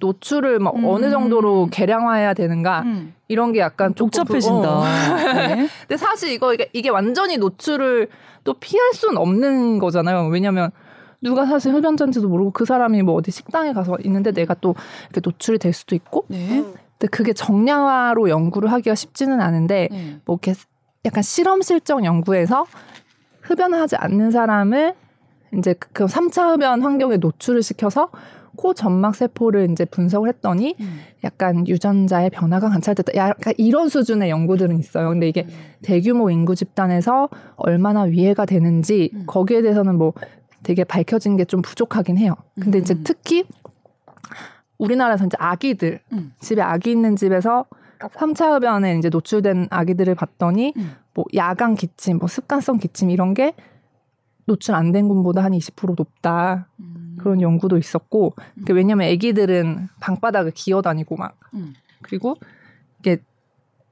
[0.01, 0.85] 노출을 막 음.
[0.85, 3.14] 어느 정도로 계량화해야 되는가 음.
[3.29, 4.07] 이런 게 약간 부- 어.
[4.09, 4.83] 복잡해진다.
[5.35, 5.68] 네.
[5.87, 8.09] 근데 사실 이거 이게, 이게 완전히 노출을
[8.44, 10.27] 또 피할 수는 없는 거잖아요.
[10.27, 10.70] 왜냐면
[11.23, 14.75] 누가 사실 흡연자인지도 모르고 그 사람이 뭐 어디 식당에 가서 있는데 내가 또
[15.11, 16.25] 이렇게 노출이 될 수도 있고.
[16.29, 16.63] 네.
[16.99, 20.17] 근데 그게 정량화로 연구를 하기가 쉽지는 않은데 네.
[20.25, 20.59] 뭐 이렇게
[21.05, 22.67] 약간 실험 실정 연구에서
[23.43, 24.95] 흡연을 하지 않는 사람을
[25.59, 28.09] 이제 그- 그 3차 흡연 환경에 노출을 시켜서
[28.55, 31.01] 코 점막 세포를 이제 분석을 했더니 음.
[31.25, 33.15] 약간 유전자의 변화가 관찰됐다.
[33.17, 35.09] 약간 이런 수준의 연구들은 있어요.
[35.09, 35.47] 근데 이게
[35.83, 39.25] 대규모 인구 집단에서 얼마나 위해가 되는지 음.
[39.27, 40.13] 거기에 대해서는 뭐
[40.62, 42.35] 되게 밝혀진 게 좀 부족하긴 해요.
[42.61, 43.03] 근데 이제 음.
[43.05, 43.44] 특히
[44.79, 46.33] 우리나라에서 이제 아기들 음.
[46.40, 47.66] 집에 아기 있는 집에서
[47.98, 50.92] 3차 흡연에 이제 노출된 아기들을 봤더니 음.
[51.14, 53.55] 뭐 야간 기침, 뭐 습관성 기침 이런 게
[54.46, 56.68] 노출 안 된 군보다 한 20% 높다.
[56.81, 57.16] 음.
[57.20, 58.35] 그런 연구도 있었고
[58.66, 61.75] 그 왜냐면 아기들은 방바닥을 기어 다니고 막 음.
[62.03, 62.37] 그리고
[62.98, 63.18] 이게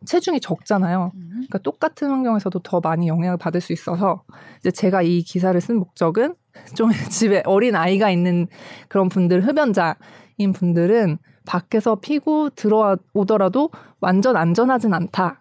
[0.07, 1.13] 체중이 적잖아요.
[1.15, 1.29] 음.
[1.33, 4.23] 그러니까 똑같은 환경에서도 더 많이 영향을 받을 수 있어서
[4.61, 6.35] 이제 제가 이 기사를 쓴 목적은
[6.77, 8.47] 좀 집에 어린 아이가 있는
[8.89, 15.41] 그런 분들 흡연자인 분들은 밖에서 피고 들어오더라도 완전 안전하진 않다.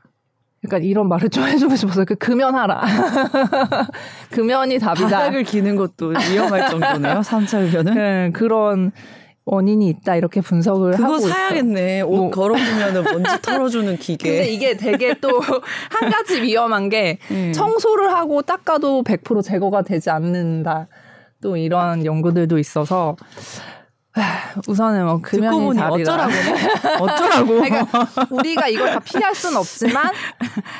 [0.65, 2.81] 약간 이런 말을 좀 해주고 싶어서 그 금연하라.
[4.31, 5.07] 금연이 답이다.
[5.07, 7.21] 바닥을 기는 것도 위험할 정도네요.
[7.21, 7.93] 3차 흡연은.
[7.93, 8.91] 네, 그런
[9.51, 11.33] 원인이 있다 이렇게 분석을 하고 그거 있어요.
[11.33, 12.01] 사야겠네.
[12.01, 12.29] 옷 뭐.
[12.31, 14.29] 걸어주면 먼지 털어주는 기계.
[14.29, 15.29] 근데 이게 되게 또
[15.89, 17.51] 한 가지 위험한 게 음.
[17.53, 20.87] 청소를 하고 닦아도 100% 제거가 되지 않는다.
[21.41, 23.78] 또 이런 연구들도 있어서 하,
[24.67, 26.13] 우선은 뭐 듣고 금연이 보니 답이다.
[26.15, 26.33] 어쩌라고.
[27.03, 27.61] 어쩌라고.
[27.61, 30.11] 그러니까 우리가 이걸 다 피할 수는 없지만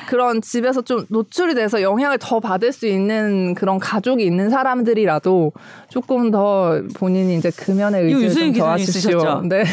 [0.07, 5.51] 그런 집에서 좀 노출이 돼서 영향을 더 받을 수 있는 그런 가족이 있는 사람들이라도
[5.89, 9.41] 조금 더 본인이 이제 금연의 의지를 좀 더하십시오.
[9.43, 9.63] 네.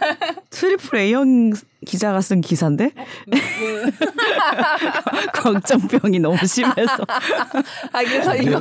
[0.50, 1.52] 트리플 A형
[1.84, 2.90] 기자가 쓴 기사인데?
[5.34, 6.96] 걱정병이 너무 심해서.
[7.92, 8.60] 아 그래서 이거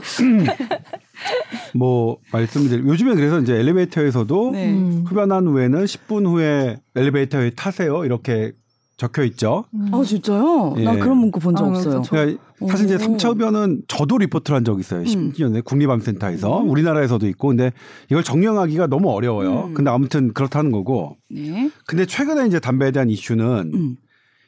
[1.75, 4.71] 뭐 말씀드릴 요즘에 그래서 이제 엘리베이터에서도 네.
[4.73, 5.03] 음.
[5.07, 8.53] 흡연한 후에는 10분 후에 엘리베이터에 타세요 이렇게
[8.95, 9.65] 적혀 있죠.
[9.91, 10.75] 아 진짜요?
[10.77, 10.99] 나 예.
[10.99, 12.01] 그런 문구 본적 아, 없어요.
[12.05, 12.97] 저- 그러니까 사실 이제 오.
[12.99, 14.99] 3차 흡연은 저도 리포트를 한 적이 있어요.
[15.01, 15.05] 음.
[15.33, 17.71] 10년에 국립암센터에서 우리나라에서도 있고 근데
[18.12, 19.65] 이걸 정량하기가 너무 어려워요.
[19.69, 19.73] 음.
[19.73, 21.17] 근데 아무튼 그렇다는 거고.
[21.29, 21.71] 네.
[21.88, 23.95] 근데 최근에 이제 담배에 대한 이슈는 음.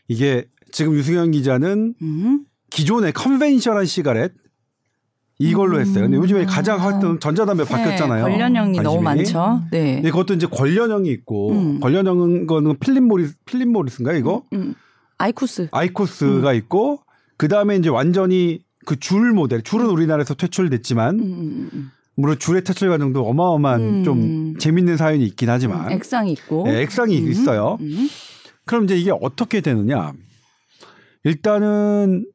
[0.07, 2.45] 이게 지금 유승현 기자는 음.
[2.69, 4.31] 기존의 conventional cigarette
[5.37, 6.03] 이걸로 했어요.
[6.05, 8.25] 근데 요즘에 가장 핫하던 전자담배 바뀌었잖아요.
[8.27, 9.33] 네, 궐련형이 너무 관심이.
[9.37, 9.63] 많죠.
[9.71, 9.95] 네.
[9.95, 11.79] 근데 그것도 이제 궐련형이 있고 음.
[11.81, 14.75] 궐련형은 거는 필립 모리스 필립 모리스인가 이거 음.
[15.17, 15.67] 아이쿠스.
[15.71, 16.55] 아이코스가 음.
[16.55, 16.99] 있고
[17.37, 21.91] 그 다음에 이제 완전히 그 줄 모델 줄은 우리나라에서 퇴출됐지만 음, 음, 음.
[22.15, 24.03] 물론 줄의 퇴출 과정도 어마어마한 음.
[24.03, 26.63] 좀 재밌는 사연이 있긴 하지만 액상이 있고.
[26.65, 27.27] 네, 액상이 음.
[27.27, 27.77] 있어요.
[27.81, 28.07] 음.
[28.65, 30.13] 그럼 이제 이게 어떻게 되느냐?
[31.23, 32.25] 일단은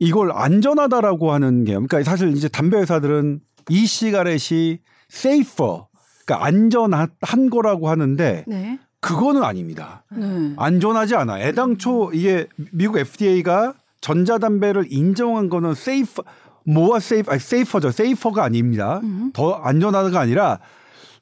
[0.00, 5.88] 이걸 안전하다라고 하는 게 그러니까 사실 이제 담배 회사들은 이 시가렛이 세이퍼
[6.24, 8.78] 그러니까 안전한 거라고 하는데 네.
[9.00, 10.04] 그거는 아닙니다.
[10.10, 10.54] 네.
[10.56, 11.40] 안전하지 않아.
[11.40, 16.22] 애당초 이게 미국 FDA가 전자담배를 인정한 거는 safe
[16.64, 17.90] 뭐가 safe 아니 safer죠.
[17.90, 19.00] safer가 아닙니다.
[19.02, 19.30] 음.
[19.34, 20.60] 더 안전하다가 아니라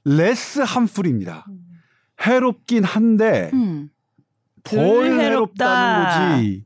[0.04, 1.46] less harmful입니다.
[2.22, 3.90] 해롭긴 한데 음.
[4.64, 6.30] 덜덜 해롭다는 해롭다.
[6.36, 6.64] 거지.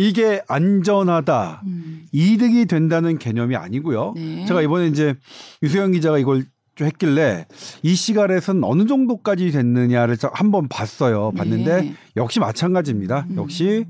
[0.00, 1.60] 이게 안전하다.
[1.66, 2.06] 음.
[2.10, 4.14] 이득이 된다는 개념이 아니고요.
[4.16, 4.46] 네.
[4.46, 5.14] 제가 이번에 이제
[5.62, 7.46] 유승현 기자가 이걸 좀 했길래
[7.82, 11.32] e-cigarette은 어느 정도까지 됐느냐를 저 한번 봤어요.
[11.36, 11.94] 봤는데 네.
[12.16, 13.26] 역시 마찬가지입니다.
[13.28, 13.36] 음.
[13.36, 13.84] 역시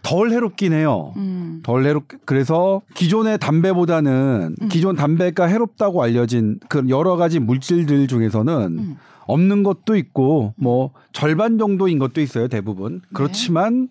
[0.00, 1.12] 덜 해롭긴 해요.
[1.18, 1.60] 음.
[1.62, 4.68] 덜 해롭 그래서 기존의 담배보다는 음.
[4.68, 8.96] 기존 담배가 해롭다고 알려진 그 여러 가지 물질들 중에서는 음.
[9.26, 13.88] 없는 것도 있고 뭐 절반 정도인 것도 있어요 대부분 그렇지만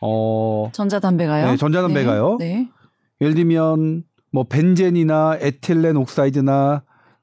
[0.00, 1.50] 어 전자담배가요?
[1.50, 2.36] 네, 전자담배가요.
[2.38, 2.68] 네.
[3.20, 6.82] 예를 들면 뭐 벤젠이나 에틸렌 옥사이드나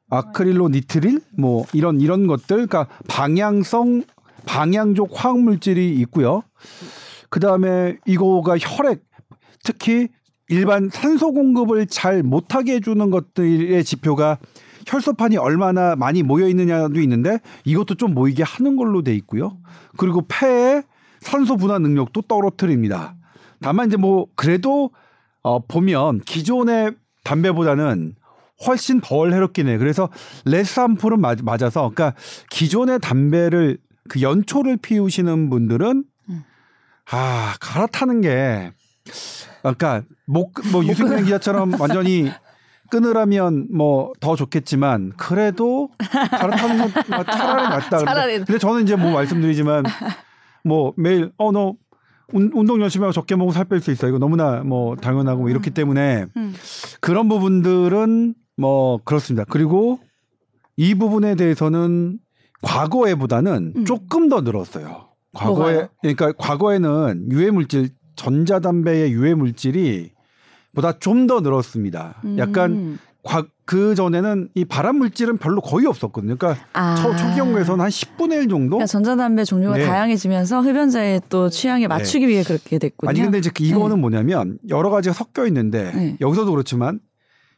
[0.10, 4.04] 아크릴로 니트릴 뭐 이런 이런 것들 그러니까 방향성
[4.46, 6.44] 방향족 화학 물질이 있고요.
[7.30, 9.04] 그다음에 이거가 혈액
[9.64, 10.08] 특히
[10.50, 14.38] 일반 산소 공급을 잘 못하게 해주는 것들의 지표가
[14.88, 19.58] 혈소판이 얼마나 많이 모여 있느냐도 있는데 이것도 좀 모이게 하는 걸로 돼 있고요.
[19.98, 20.84] 그리고 폐의
[21.28, 23.16] 산소 분화 능력도 떨어뜨립니다.
[23.62, 24.92] 다만 이제 뭐 그래도
[25.44, 28.16] 어 보면 기존의 담배보다는
[28.66, 29.78] 훨씬 덜 해롭긴 해.
[29.78, 30.10] 그래서
[30.46, 32.14] less harmful은 맞, 맞아서 그러니까
[32.50, 33.78] 기존의 담배를
[34.10, 36.44] 그 연초를 피우시는 분들은 음.
[37.12, 38.72] 아 갈아타는 게
[39.62, 42.32] 그러니까 목뭐 유승현 기자처럼 완전히
[42.90, 45.90] 끊으라면 뭐 더 좋겠지만 그래도
[46.32, 47.98] 갈아타는 건 차라리 낫다.
[48.00, 48.38] 차라리.
[48.38, 49.84] 근데 저는 이제 뭐 말씀드리지만
[50.68, 51.76] 뭐 매일 어너
[52.34, 54.08] 운동 열심히 하고 적게 먹으면 살뺄 수 있어.
[54.08, 56.54] 이거 너무나 뭐 당연하고 뭐 이렇기 때문에 음.
[57.00, 59.46] 그런 부분들은 뭐 그렇습니다.
[59.50, 60.00] 그리고
[60.76, 62.20] 이 부분에 대해서는
[62.62, 63.86] 과거에보다는 음.
[63.86, 65.08] 조금 더 늘었어요.
[65.34, 65.88] 과거에 뭐가요?
[66.02, 70.12] 그러니까 과거에는 유해 물질 전자담배의 유해 물질이
[70.76, 72.22] 보다 좀 더 늘었습니다.
[72.38, 73.00] 약간 음.
[73.00, 73.07] 과,
[73.66, 76.38] 그 전에는 이 발암 물질은 별로 거의 없었거든요.
[76.38, 76.96] 그러니까 아.
[76.96, 78.78] 초, 초기 연구에서는 한 10분의 1 정도.
[78.78, 79.86] 그러니까 전자담배 종류가 네.
[79.86, 83.10] 다양해지면서 흡연자의 또 취향에 맞추기 위해 그렇게 됐군요.
[83.10, 86.18] 아니 근데 이제 그 이거는 뭐냐면 여러 가지가 섞여 있는데 네.
[86.22, 87.00] 여기서도 그렇지만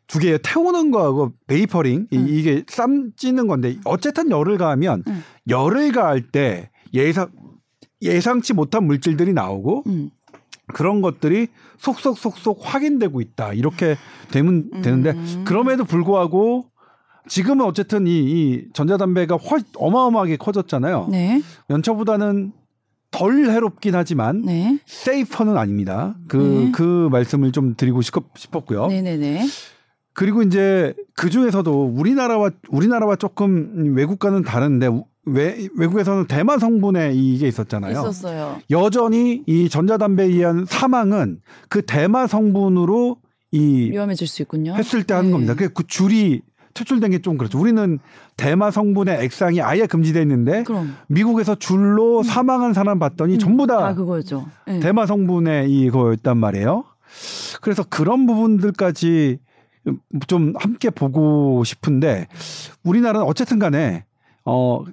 [0.07, 2.25] 두 개 태우는 거하고 베이퍼링 이- 음.
[2.27, 5.23] 이게 쌈 찌는 건데 어쨌든 열을 가하면 음.
[5.47, 7.29] 열을 가할 때 예상
[8.01, 10.09] 예상치 못한 물질들이 나오고 음.
[10.73, 13.95] 그런 것들이 속속속속 확인되고 있다 이렇게
[14.31, 15.43] 되면 되는데 음.
[15.45, 16.65] 그럼에도 불구하고
[17.27, 21.09] 지금은 어쨌든 이, 이 전자담배가 훨 어마어마하게 커졌잖아요.
[21.11, 21.41] 네.
[21.69, 22.53] 연초보다는
[23.11, 24.79] 덜 해롭긴 하지만 네.
[24.85, 26.15] 세이퍼는 아닙니다.
[26.27, 26.71] 그, 네.
[26.71, 28.87] 그 말씀을 좀 드리고 싶, 싶었고요.
[28.87, 29.45] 네네네.
[30.13, 34.89] 그리고 이제 그 중에서도 우리나라와, 우리나라와 조금 외국과는 다른데
[35.33, 37.91] 외, 외국에서는 대마 성분에 이게 있었잖아요.
[37.91, 38.59] 있었어요.
[38.69, 41.39] 여전히 이 전자담배에 의한 사망은
[41.69, 43.17] 그 대마 성분으로
[43.51, 44.75] 이 위험해질 수 있군요.
[44.75, 45.31] 했을 때 하는 네.
[45.33, 45.53] 겁니다.
[45.55, 46.41] 그, 그 줄이
[46.75, 47.59] 퇴출된 게 좀 그렇죠.
[47.59, 47.99] 우리는
[48.37, 53.93] 대마 성분의 액상이 아예 금지돼 있는데 그럼 미국에서 줄로 사망한 사람 봤더니 전부 다 아
[53.95, 54.45] 그거죠.
[54.67, 54.79] 네.
[54.79, 56.85] 대마 성분의 이거였단 말이에요.
[57.61, 59.39] 그래서 그런 부분들까지
[60.27, 62.27] 좀 함께 보고 싶은데
[62.83, 64.05] 우리나라는 어쨌든 간에
[64.45, 64.83] 어,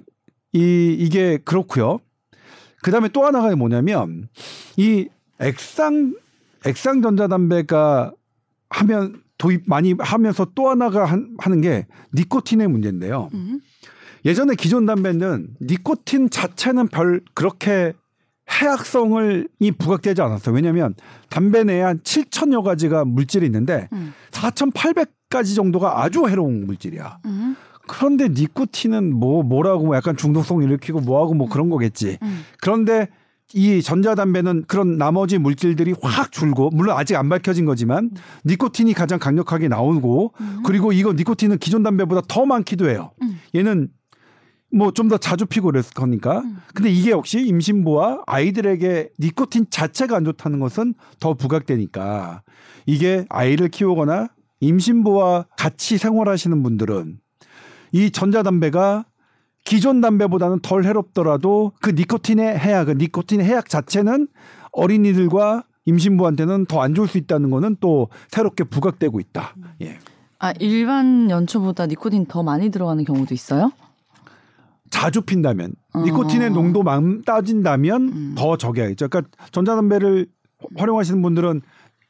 [0.53, 1.99] 이, 이게 그렇고요.
[2.81, 4.29] 그 다음에 또 하나가 뭐냐면
[4.77, 5.07] 이
[5.39, 6.13] 액상,
[6.65, 8.13] 액상 전자담배가
[8.69, 13.29] 하면 도입 많이 하면서 또 하나가 한- 하는 게 니코틴의 문제인데요.
[13.33, 13.59] 음.
[14.25, 17.93] 예전에 기존 담배는 니코틴 자체는 별 그렇게
[18.49, 20.55] 해악성을 이 부각되지 않았어요.
[20.55, 20.95] 왜냐하면
[21.29, 24.13] 담배 내에 한 7천여 가지가 물질이 있는데 음.
[24.31, 27.19] 4,800가지 정도가 아주 해로운 물질이야.
[27.25, 27.36] 음.
[27.87, 32.17] 그런데 니코틴은 뭐 뭐라고 뭐 약간 중독성 일으키고 뭐하고 뭐 그런 거겠지.
[32.21, 32.43] 음.
[32.61, 33.07] 그런데
[33.53, 38.11] 이 전자담배는 그런 나머지 물질들이 확 줄고 물론 아직 안 밝혀진 거지만
[38.45, 40.33] 니코틴이 가장 강력하게 나오고
[40.65, 43.11] 그리고 이거 니코틴은 기존 담배보다 더 많기도 해요.
[43.21, 43.39] 음.
[43.55, 43.89] 얘는
[44.75, 46.39] 뭐 좀 더 자주 피고 그랬을 거니까.
[46.39, 46.57] 음.
[46.73, 52.41] 근데 이게 역시 임신부와 아이들에게 니코틴 자체가 안 좋다는 것은 더 부각되니까
[52.85, 54.27] 이게 아이를 키우거나
[54.59, 57.19] 임신부와 같이 생활하시는 분들은
[57.91, 59.05] 이 전자담배가
[59.63, 64.27] 기존 담배보다는 덜 해롭더라도 그 니코틴의 해악, 그 니코틴의 해악 자체는
[64.71, 69.55] 어린이들과 임신부한테는 더 안 좋을 수 있다는 거는 또 새롭게 부각되고 있다.
[69.81, 69.97] 예.
[70.39, 73.71] 아 일반 연초보다 니코틴 더 많이 들어가는 경우도 있어요?
[74.89, 75.99] 자주 핀다면 어.
[75.99, 78.35] 니코틴의 농도만 따진다면 음.
[78.37, 79.09] 더 적여야겠죠.
[79.09, 80.27] 그러니까 전자담배를
[80.77, 81.61] 활용하시는 분들은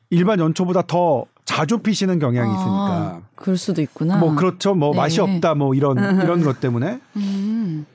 [0.09, 4.17] 일반 연초보다 더 자주 피시는 경향이 있으니까 아, 그럴 수도 있구나.
[4.17, 4.75] 뭐 그렇죠.
[4.75, 4.97] 뭐 네.
[4.97, 7.85] 맛이 없다 뭐 이런 이런 것 때문에 음.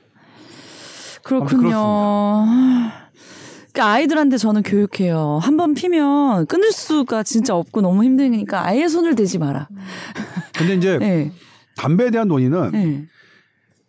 [1.21, 2.45] 그렇군요.
[3.71, 5.39] 그러니까 아이들한테 저는 교육해요.
[5.41, 9.67] 한 번 피면 끊을 수가 진짜 없고 너무 힘드니까 아예 손을 대지 마라.
[10.57, 11.31] 근데 이제 네.
[11.75, 13.05] 담배에 대한 논의는 네.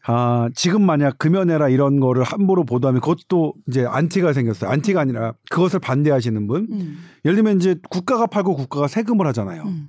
[0.06, 4.70] 아, 지금 만약 금연해라 이런 거를 함부로 보도하면 그것도 이제 안티가 생겼어요.
[4.70, 6.68] 안티가 아니라 그것을 반대하시는 분.
[6.70, 6.98] 음.
[7.24, 9.62] 예를 들면 이제 국가가 팔고 국가가 세금을 하잖아요.
[9.62, 9.88] 음.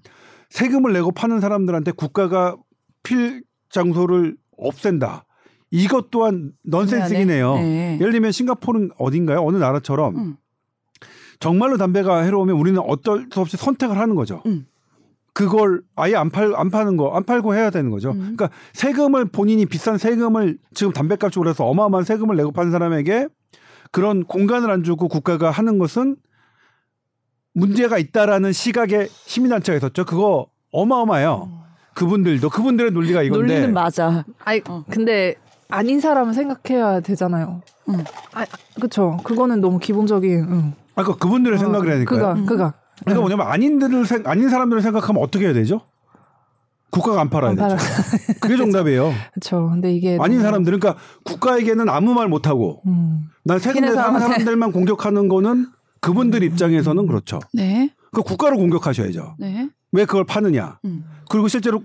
[0.49, 2.55] 세금을 내고 파는 사람들한테 국가가
[3.03, 5.25] 필 장소를 없앤다.
[5.71, 7.55] 이것 또한 넌센스이네요.
[7.55, 7.97] 네.
[7.99, 9.41] 예를 들면 싱가포르는 어딘가요?
[9.41, 10.35] 어느 나라처럼 음.
[11.41, 14.41] 정말로 담배가 해로우면 우리는 어쩔 수 없이 선택을 하는 거죠.
[14.45, 14.65] 음.
[15.35, 18.11] 그걸 아예 안 팔 안 파는 거 안 팔고 해야 되는 거죠.
[18.11, 18.19] 음.
[18.19, 23.27] 그러니까 세금을 본인이 비싼 세금을 지금 담배값이 올라서 어마어마한 세금을 내고 파는 사람에게
[23.91, 26.15] 그런 공간을 안 주고 국가가 하는 것은
[27.53, 30.05] 문제가 있다라는 시각의 시민단체가 있었죠.
[30.05, 31.49] 그거 어마어마해요.
[31.95, 34.23] 그분들도 그분들의 논리가 이건데 논리는 맞아.
[34.43, 34.83] 아니 어.
[34.89, 35.35] 근데
[35.69, 37.61] 아닌 사람은 생각해야 되잖아요.
[37.89, 38.03] 응.
[38.33, 38.45] 아,
[38.79, 39.17] 그쵸.
[39.23, 40.31] 그거는 너무 기본적인.
[40.49, 40.73] 응.
[40.95, 42.19] 아까 그분들의 생각을 해야니까요.
[42.19, 42.45] 그가 음.
[42.45, 42.73] 그가.
[43.01, 45.81] 그러니까 뭐냐면 아닌들을 생, 아닌 사람들을 생각하면 어떻게 해야 되죠?
[46.91, 47.75] 국가가 안 팔아야 안 되죠.
[48.39, 49.11] 그게 정답이에요.
[49.33, 49.69] 그쵸.
[49.69, 53.27] 근데 이게 아닌 사람들은 그러니까 국가에게는 아무 말 못 하고 음.
[53.43, 54.19] 난 세금 내서 하는.
[54.19, 55.67] 사람들만 공격하는 거는
[55.99, 57.39] 그분들 입장에서는 그렇죠.
[57.53, 57.89] 네.
[58.13, 59.35] 그 국가를 공격하셔야죠.
[59.39, 59.69] 네.
[59.91, 60.79] 왜 그걸 파느냐?
[60.85, 61.03] 음.
[61.29, 61.83] 그리고 실제로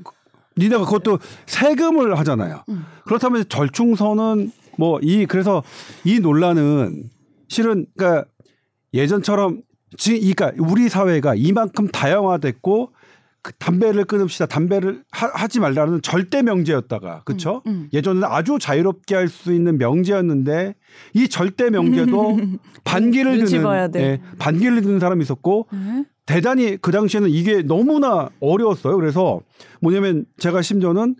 [0.58, 2.62] 니네가 그것도 세금을 하잖아요.
[2.68, 2.84] 음.
[3.06, 5.62] 그렇다면 절충선은 뭐 이 그래서
[6.04, 7.10] 이 논란은
[7.48, 8.26] 실은 그러니까
[8.94, 9.62] 예전처럼
[9.96, 12.92] 지 그러니까 우리 사회가 이만큼 다양화됐고
[13.42, 14.46] 그 담배를 끊읍시다.
[14.46, 17.62] 담배를 하, 지 말라는 절대 명제였다가 그렇죠?
[17.66, 17.88] 음, 음.
[17.92, 20.74] 예전에는 아주 자유롭게 할 수 있는 명제였는데
[21.14, 22.38] 이 절대 명제도
[22.84, 23.62] 반기를 드는.
[24.00, 26.04] 예, 반기를 드는 사람이 있었고 네.
[26.26, 28.96] 대단히 그 당시에는 이게 너무나 어려웠어요.
[28.96, 29.40] 그래서
[29.80, 31.16] 뭐냐면 제가 심지어는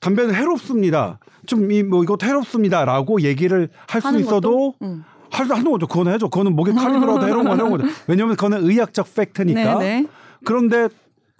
[0.00, 1.18] 담배는 해롭습니다.
[1.46, 4.74] 좀 이 뭐 이것도 해롭습니다라고 얘기를 할 수 있어도?
[4.82, 5.04] 음.
[5.32, 5.86] 하는 거죠.
[5.86, 6.28] 그건 해줘.
[6.28, 7.84] 그거는 목에 칼이 들어도 해로운 건 해로운 거죠.
[8.06, 9.78] 왜냐하면 그거는 의학적 팩트니까.
[9.78, 10.06] 네, 네.
[10.44, 10.88] 그런데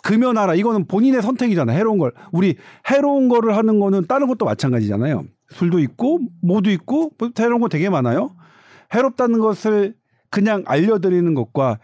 [0.02, 1.78] 금연하라 이거는 본인의 선택이잖아요.
[1.78, 2.56] 해로운 걸 우리
[2.90, 5.24] 해로운 거를 하는 거는 다른 것도 마찬가지잖아요.
[5.50, 8.34] 술도 있고 모도 있고 뭐 해로운 거 되게 많아요.
[8.94, 9.94] 해롭다는 것을
[10.30, 11.78] 그냥 알려드리는 것과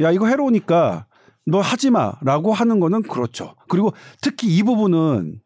[0.00, 1.06] 야 이거 해로우니까
[1.46, 3.54] 너 하지 마라고 하는 거는 그렇죠.
[3.68, 5.40] 그리고 특히 이 부분은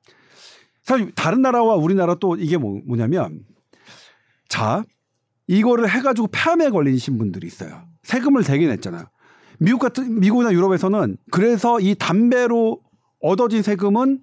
[0.82, 3.40] 사실 다른 나라와 우리나라 또 이게 뭐, 뭐냐면
[4.48, 4.84] 자
[5.46, 7.82] 이거를 해가지고 폐암에 걸리신 분들이 있어요.
[8.02, 9.04] 세금을 대게 냈잖아요.
[9.58, 12.80] 미국 같은 미국이나 유럽에서는 그래서 이 담배로
[13.20, 14.20] 얻어진 세금은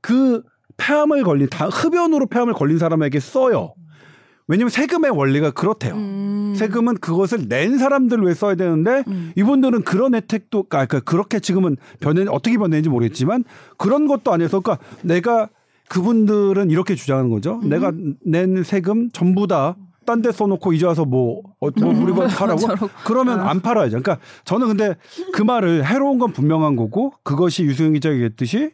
[0.00, 0.42] 그
[0.76, 3.74] 폐암을 걸린 다 흡연으로 폐암을 걸린 사람에게 써요.
[4.48, 5.94] 왜냐면 세금의 원리가 그렇대요.
[5.94, 6.54] 음.
[6.56, 9.32] 세금은 그것을 낸 사람들을 위해 써야 되는데 음.
[9.36, 13.44] 이분들은 그런 혜택도 아, 그러니까 그렇게 지금은 변해 어떻게 변했는지 모르겠지만
[13.78, 15.48] 그런 것도 아니어서 그러니까 내가
[15.88, 17.60] 그분들은 이렇게 주장하는 거죠.
[17.62, 17.68] 음.
[17.68, 17.92] 내가
[18.24, 22.66] 낸 세금 전부 다 딴 데 써놓고 이제 와서 뭐, 어, 뭐 우리 뭐 하라고?
[23.04, 24.00] 그러면 안 팔아야죠.
[24.00, 24.96] 그러니까 저는 근데
[25.32, 28.70] 그 말을 해로운 건 분명한 거고 그것이 유승현 기자가 얘기했듯이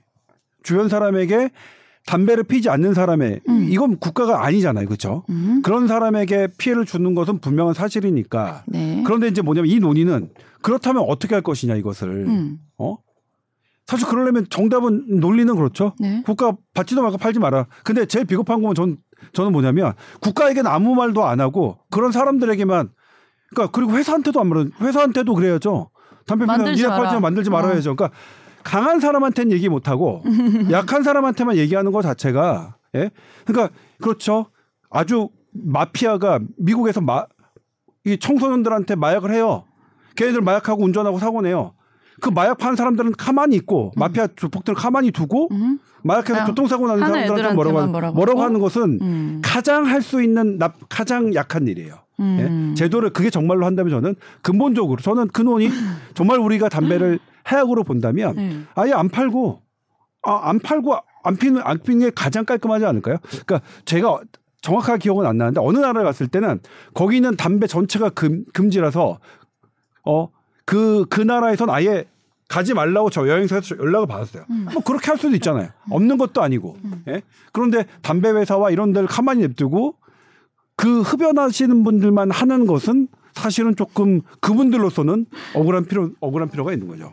[0.63, 1.51] 주변 사람에게
[2.07, 4.87] 담배를 피지 않는 사람의 이건 국가가 아니잖아요.
[4.87, 5.25] 그렇죠?
[5.29, 5.61] 음.
[5.63, 8.65] 그런 사람에게 피해를 주는 것은 분명한 사실이니까.
[8.67, 9.03] 네.
[9.07, 10.31] 그런데 이제 뭐냐면 이 논의는
[10.63, 12.09] 그렇다면 어떻게 할 것이냐 이것을.
[12.27, 12.59] 음.
[12.79, 12.97] 어?
[13.87, 15.95] 사실 그러려면 정답은 논리는 그렇죠.
[15.99, 16.23] 네.
[16.25, 17.67] 국가 받지도 말고 팔지 마라.
[17.85, 18.99] 근데 제일 비겁한 건 전,
[19.33, 22.91] 저는 뭐냐면 국가에게는 아무 말도 안 하고 그런 사람들에게만
[23.51, 25.91] 그러니까 그리고 회사한테도 안 말은 회사한테도 그래야죠.
[26.27, 27.03] 담배 피면 만들지 니네 마라.
[27.03, 27.97] 팔지 만들지 말아야죠.
[27.97, 28.17] 그러니까
[28.63, 30.23] 강한 사람한테는 얘기 못 하고
[30.71, 33.11] 약한 사람한테만 얘기하는 것 자체가 예?
[33.45, 34.47] 그러니까 그렇죠.
[34.91, 37.27] 아주 마피아가 미국에서 마,
[38.05, 39.65] 이 청소년들한테 마약을 해요.
[40.17, 41.75] 걔네들 마약하고 운전하고 사고 내요.
[42.21, 45.79] 그 마약 파는 사람들은 가만히 있고 마피아 조폭들은 가만히 두고 음.
[46.03, 48.43] 마약해서 아, 교통사고 나는 사람들한테 뭐라고, 뭐라고 뭐라고?
[48.43, 49.41] 하는 것은 음.
[49.45, 51.95] 가장 할 수 있는 나, 가장 약한 일이에요.
[52.21, 52.73] 음.
[52.73, 52.75] 예?
[52.75, 55.69] 제도를 그게 정말로 한다면 저는 근본적으로 저는 근원이
[56.15, 57.19] 정말 우리가 담배를
[57.51, 58.61] 해악으로 본다면 네.
[58.75, 59.61] 아예 안 팔고
[60.23, 63.19] 아, 안 팔고 안 피는 안 피는 게 가장 깔끔하지 않을까요?
[63.45, 64.21] 그러니까 제가
[64.63, 66.61] 정확하게 기억은 안 나는데 어느 나라에 갔을 때는
[66.95, 69.19] 거기는 담배 전체가 금, 금지라서
[70.05, 70.29] 어
[70.69, 72.05] 그 그 나라에선 아예
[72.49, 74.45] 가지 말라고 저 여행사에서 연락을 받았어요.
[74.73, 75.69] 뭐 그렇게 할 수도 있잖아요.
[75.91, 76.77] 없는 것도 아니고.
[77.09, 77.23] 예?
[77.53, 79.95] 그런데 담배 회사와 이런 데를 가만히 냅두고
[80.77, 87.13] 그 흡연하시는 분들만 하는 것은 사실은 조금 그분들로서는 억울한 필요 억울한 필요가 있는 거죠.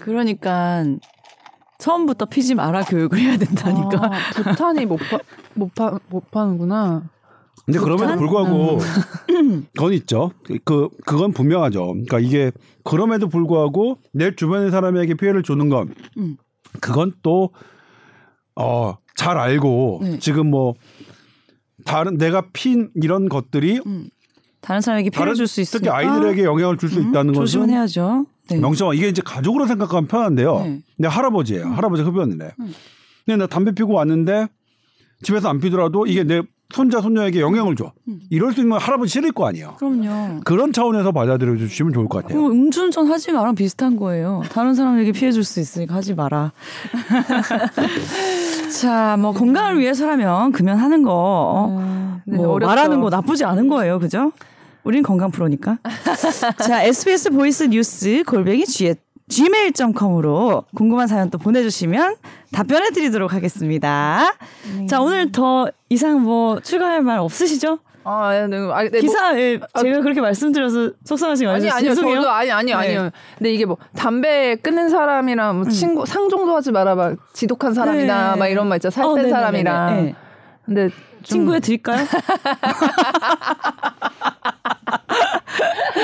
[0.00, 0.84] 그러니까
[1.78, 4.04] 처음부터 피지 마라 교육을 해야 된다니까.
[4.04, 5.18] 아, 부탄이 못, 파,
[5.54, 7.10] 못, 파, 못 파는구나.
[7.64, 8.16] 근데 그럼에도?
[8.16, 8.78] 불구하고
[9.74, 10.32] 그건 있죠.
[10.64, 11.86] 그 그건 분명하죠.
[11.86, 12.50] 그러니까 이게
[12.84, 16.36] 그럼에도 불구하고 내 주변의 사람에게 피해를 주는 건 음.
[16.80, 17.50] 그건 또
[18.56, 20.18] 어, 잘 알고 네.
[20.18, 20.74] 지금 뭐
[21.84, 24.08] 다른 내가 핀 이런 것들이 음.
[24.60, 28.26] 다른 사람에게 피해를 줄수 특히 있으니까 아이들에게 영향을 줄수 음, 있다는 것은 조심은 해야죠.
[28.48, 28.58] 네.
[28.58, 30.58] 명심하 이게 이제 가족으로 생각하면 편한데요.
[30.58, 30.68] 네.
[30.68, 30.82] 음.
[30.98, 31.66] 내 할아버지예요.
[31.68, 32.54] 할아버지 흡연이래.
[33.24, 34.48] 근데 나 담배 피고 왔는데
[35.22, 36.42] 집에서 안 피더라도 이게 내
[36.72, 37.92] 손자 손녀에게 영향을 줘.
[38.08, 38.20] 음.
[38.30, 39.74] 이럴 수 있는 건 할아버지 싫을 거 아니에요.
[39.78, 40.40] 그럼요.
[40.44, 42.40] 그런 차원에서 받아들여 주시면 좋을 것 같아요.
[42.42, 44.42] 그 음주운전 하지 마랑 비슷한 거예요.
[44.50, 46.52] 다른 사람에게 피해 줄 수 있으니까 하지 마라.
[48.80, 52.66] 자, 뭐 건강을 위해서라면 금연하는 거, 어, 네, 뭐 어렵죠.
[52.66, 54.32] 말하는 거 나쁘지 않은 거예요, 그죠?
[54.84, 55.78] 우린 건강 프로니까.
[56.66, 58.94] 자, SBS 보이스 뉴스 골뱅이 g
[59.28, 62.16] gmail.com으로 궁금한 사연 또 보내주시면
[62.52, 64.34] 답변해 드리도록 하겠습니다.
[64.88, 67.78] 자, 오늘 더 이상 뭐 추가할 말 없으시죠?
[68.04, 68.56] 아, 네, 네.
[68.72, 71.70] 아, 네, 뭐- 기사에 제가 그렇게 말씀드려서 속상하신 거 아니?
[71.70, 72.16] 아니요 죄송해요.
[72.16, 72.74] 저도 아니 아니 네.
[72.74, 78.32] 아니요 근데 이게 뭐 담배 끊는 사람이랑 뭐 친구 상종도 하지 마라 막 지독한 사람이나
[78.32, 78.38] 네.
[78.40, 79.38] 막 이런 말 있잖아 살 어, 뺀 네네네네.
[79.40, 80.14] 사람이랑 네.
[80.66, 82.04] 근데 좀 친구에 드릴까요?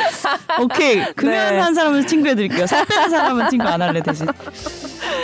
[0.60, 1.04] 오케이.
[1.14, 2.66] 금연한 사람은 친구에 드릴게요.
[2.66, 4.26] 살 빼는 사람은 친구 안 할래 대신.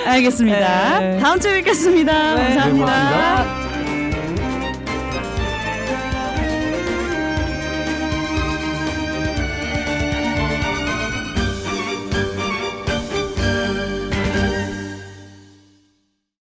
[0.06, 0.98] 알겠습니다.
[1.00, 1.18] 네.
[1.18, 2.42] 다음 주에 뵙겠습니다 네.
[2.56, 3.44] 감사합니다.
[3.68, 3.73] 네.